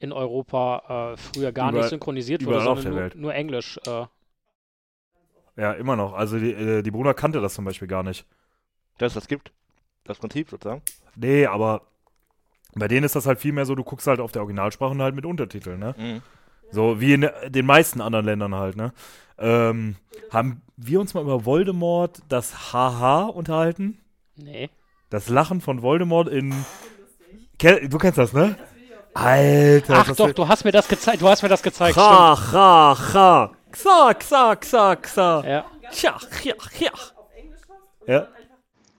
[0.01, 3.79] in Europa äh, früher gar Überall- nicht synchronisiert wurde, sondern der nur, nur Englisch.
[3.87, 4.05] Äh,
[5.57, 6.13] Ja, immer noch.
[6.13, 8.25] Also die, äh, die Bruna kannte das zum Beispiel gar nicht.
[8.97, 9.51] Dass es das gibt.
[10.03, 10.81] Das Prinzip sozusagen.
[11.15, 11.81] Nee, aber
[12.73, 15.01] bei denen ist das halt viel mehr so, du guckst halt auf der Originalsprache und
[15.01, 15.93] halt mit Untertiteln, ne?
[15.97, 16.21] Mhm.
[16.71, 18.93] So wie in den meisten anderen Ländern halt, ne?
[19.37, 19.97] Ähm,
[20.31, 23.99] haben wir uns mal über Voldemort das Haha unterhalten?
[24.35, 24.69] nee.
[25.09, 26.53] Das Lachen von Voldemort in.
[27.59, 28.55] Ken du kennst das, ne?
[29.13, 31.21] Alter, Ach doch, du hast mir das gezeigt.
[31.21, 31.97] Du hast mir das gezeigt.
[31.97, 33.51] Ha, ha, ha.
[33.71, 35.43] Xa, xa, xa, xa.
[35.45, 35.65] Ja.
[35.91, 36.91] Tja, ja, ja.
[38.07, 38.27] Ja.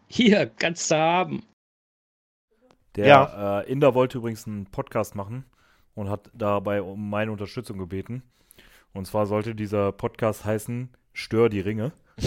[0.09, 1.43] Hier, kannst du haben.
[2.97, 3.61] Der Ja.
[3.61, 5.45] äh, Inder wollte übrigens einen Podcast machen
[5.95, 8.23] und hat dabei um meine Unterstützung gebeten.
[8.93, 11.93] Und zwar sollte dieser Podcast heißen Stör die Ringe.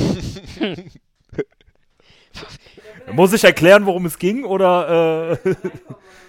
[3.12, 4.44] Muss ich erklären, worum es ging?
[4.46, 5.56] Oder äh,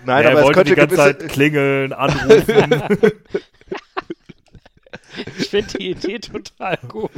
[0.05, 2.83] Nein, er aber es wollte könnte die ganze Zeit klingeln, anrufen.
[5.39, 7.11] Ich finde die Idee total gut.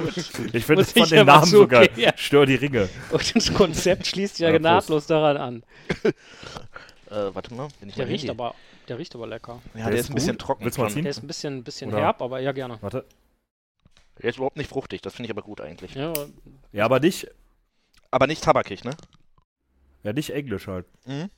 [0.53, 1.89] ich finde das von ja mal Namen so geil.
[1.89, 2.13] zugeben, ja.
[2.17, 2.89] Stör die Ringe.
[3.11, 5.63] Und das Konzept schließt ja, Ja, nahtlos daran an.
[6.05, 8.55] Äh, warte mal, bin ich Der mal riecht aber,
[8.87, 9.61] der riecht aber lecker.
[9.75, 10.65] Ja, Der der, ist ist ein bisschen trocken.
[10.65, 11.03] Willst du mal ziehen?
[11.03, 12.79] Der ist ein bisschen, bisschen Oder- herb, aber ja, gerne.
[12.83, 13.05] Warte.
[14.23, 15.95] Der ist überhaupt nicht fruchtig, das finde ich aber gut eigentlich.
[15.95, 16.13] Ja,
[16.73, 17.27] Ja, aber nicht,
[18.13, 18.93] Aber nicht tabakig, ne?
[20.03, 20.87] Ja, nicht Englisch halt.
[21.07, 21.31] Mhm.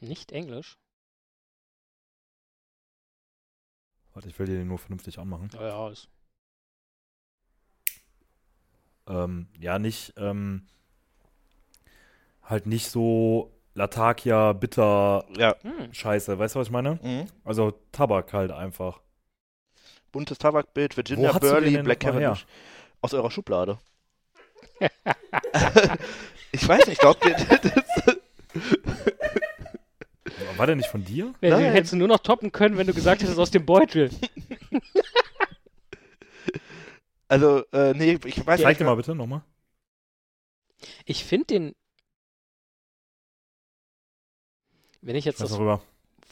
[0.00, 0.78] nicht Englisch.
[4.12, 5.50] Warte, ich will dir den nur vernünftig anmachen.
[5.54, 6.08] Ja, ja, ist,
[9.06, 10.66] Ähm, ja, nicht, ähm,
[12.42, 15.56] halt nicht so Latakia, bitter, Ja.
[15.62, 15.92] hm.
[15.92, 16.38] Scheiße.
[16.38, 16.98] Weißt du, was ich meine?
[17.02, 17.26] Mhm.
[17.44, 19.00] Also Tabak halt einfach.
[20.12, 22.00] Buntes Tabakbild, Virginia Burley, Black?
[22.00, 22.46] Cavendish.
[23.00, 23.78] Aus eurer Schublade.
[26.54, 27.36] ich weiß nicht, glaubt ihr,
[30.56, 31.34] War der nicht von dir?
[31.40, 34.10] Ja, den hättest du nur noch toppen können, wenn du gesagt hättest aus dem Beutel.
[37.26, 38.80] Also, äh, nee, ich weiß Zeig nicht.
[38.80, 39.42] dir mal bitte nochmal.
[41.06, 41.74] Ich finde den.
[45.00, 45.82] Wenn ich jetzt Lass das rüber.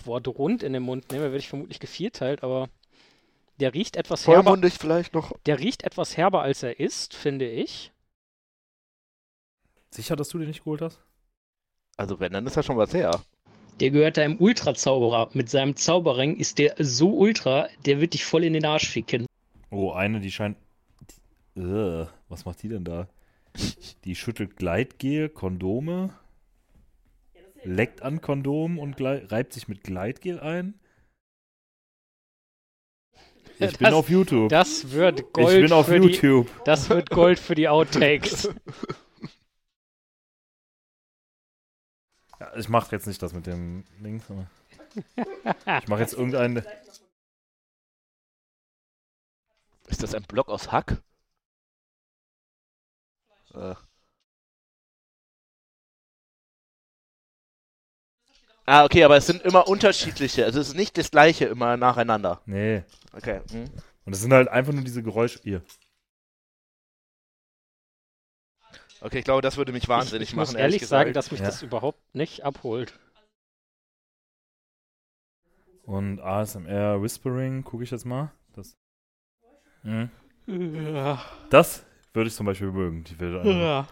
[0.05, 2.69] Wort rund in den Mund nehme, werde ich vermutlich gevierteilt, aber
[3.59, 4.45] der riecht etwas herber.
[4.45, 5.33] Vollmundig vielleicht noch.
[5.47, 7.91] Der riecht etwas herber, als er ist, finde ich.
[9.93, 11.01] Sicher, dass du den nicht geholt hast?
[11.97, 13.21] Also, wenn, dann ist das schon was her.
[13.81, 15.31] Der gehört einem Ultra-Zauberer.
[15.35, 19.27] Mit seinem Zauberring ist der so ultra, der wird dich voll in den Arsch ficken.
[19.71, 20.57] Oh, eine, die scheint.
[21.57, 23.09] Äh, was macht die denn da?
[24.05, 26.15] Die schüttelt Gleitgel, Kondome,
[27.65, 30.75] leckt an Kondom und reibt sich mit Gleitgel ein.
[33.59, 34.49] Ich bin Das- auf YouTube.
[34.49, 36.49] Das wird Gold ich bin auf für die, YouTube.
[36.65, 38.49] Das wird Gold für die Outtakes.
[42.57, 44.47] ich mach jetzt nicht das mit dem Links, aber
[45.83, 46.65] ich mache jetzt irgendeinen.
[49.89, 51.03] Ist das ein Block aus Hack?
[53.55, 53.75] Äh.
[58.65, 60.45] Ah, okay, aber es sind immer unterschiedliche.
[60.45, 62.41] Also es ist nicht das gleiche immer nacheinander.
[62.47, 62.85] Nee.
[63.13, 63.41] Okay.
[63.51, 63.65] Hm.
[64.05, 65.41] Und es sind halt einfach nur diese Geräusche.
[65.43, 65.63] Hier.
[69.03, 71.17] Okay, ich glaube, das würde mich wahnsinnig ich, ich machen, muss ehrlich sagen, gesagt.
[71.17, 71.47] dass mich Ja.
[71.47, 72.99] das überhaupt nicht abholt.
[75.83, 78.31] Und ASMR Whispering, gucke ich jetzt mal.
[78.55, 78.77] Das,
[79.83, 80.09] mhm.
[80.47, 81.21] Ja.
[81.51, 83.03] das würde ich zum Beispiel mögen.
[83.05, 83.89] Die will Ja.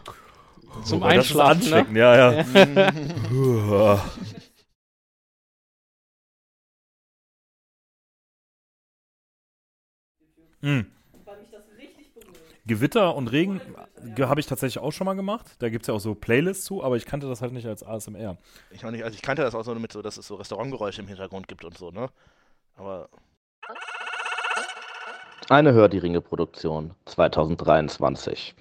[0.84, 1.76] Zum Wobei, das ist Einschlafen, ne?
[1.76, 2.92] ansteckend, ja, ja.
[10.62, 10.86] Mhm.
[12.66, 13.74] Gewitter und Regen ge-
[14.20, 15.46] habe ich tatsächlich auch schon mal gemacht.
[15.58, 17.82] Da gibt es ja auch so Playlists zu, aber ich kannte das halt nicht als
[17.82, 18.36] ASMR.
[18.70, 21.08] Ich meine, also ich kannte das auch so mit so, dass es so Restaurantgeräusche im
[21.08, 22.08] Hintergrund gibt und so, ne?
[22.76, 23.08] Aber
[25.48, 28.54] Eine Hör die Ringe Produktion 2023.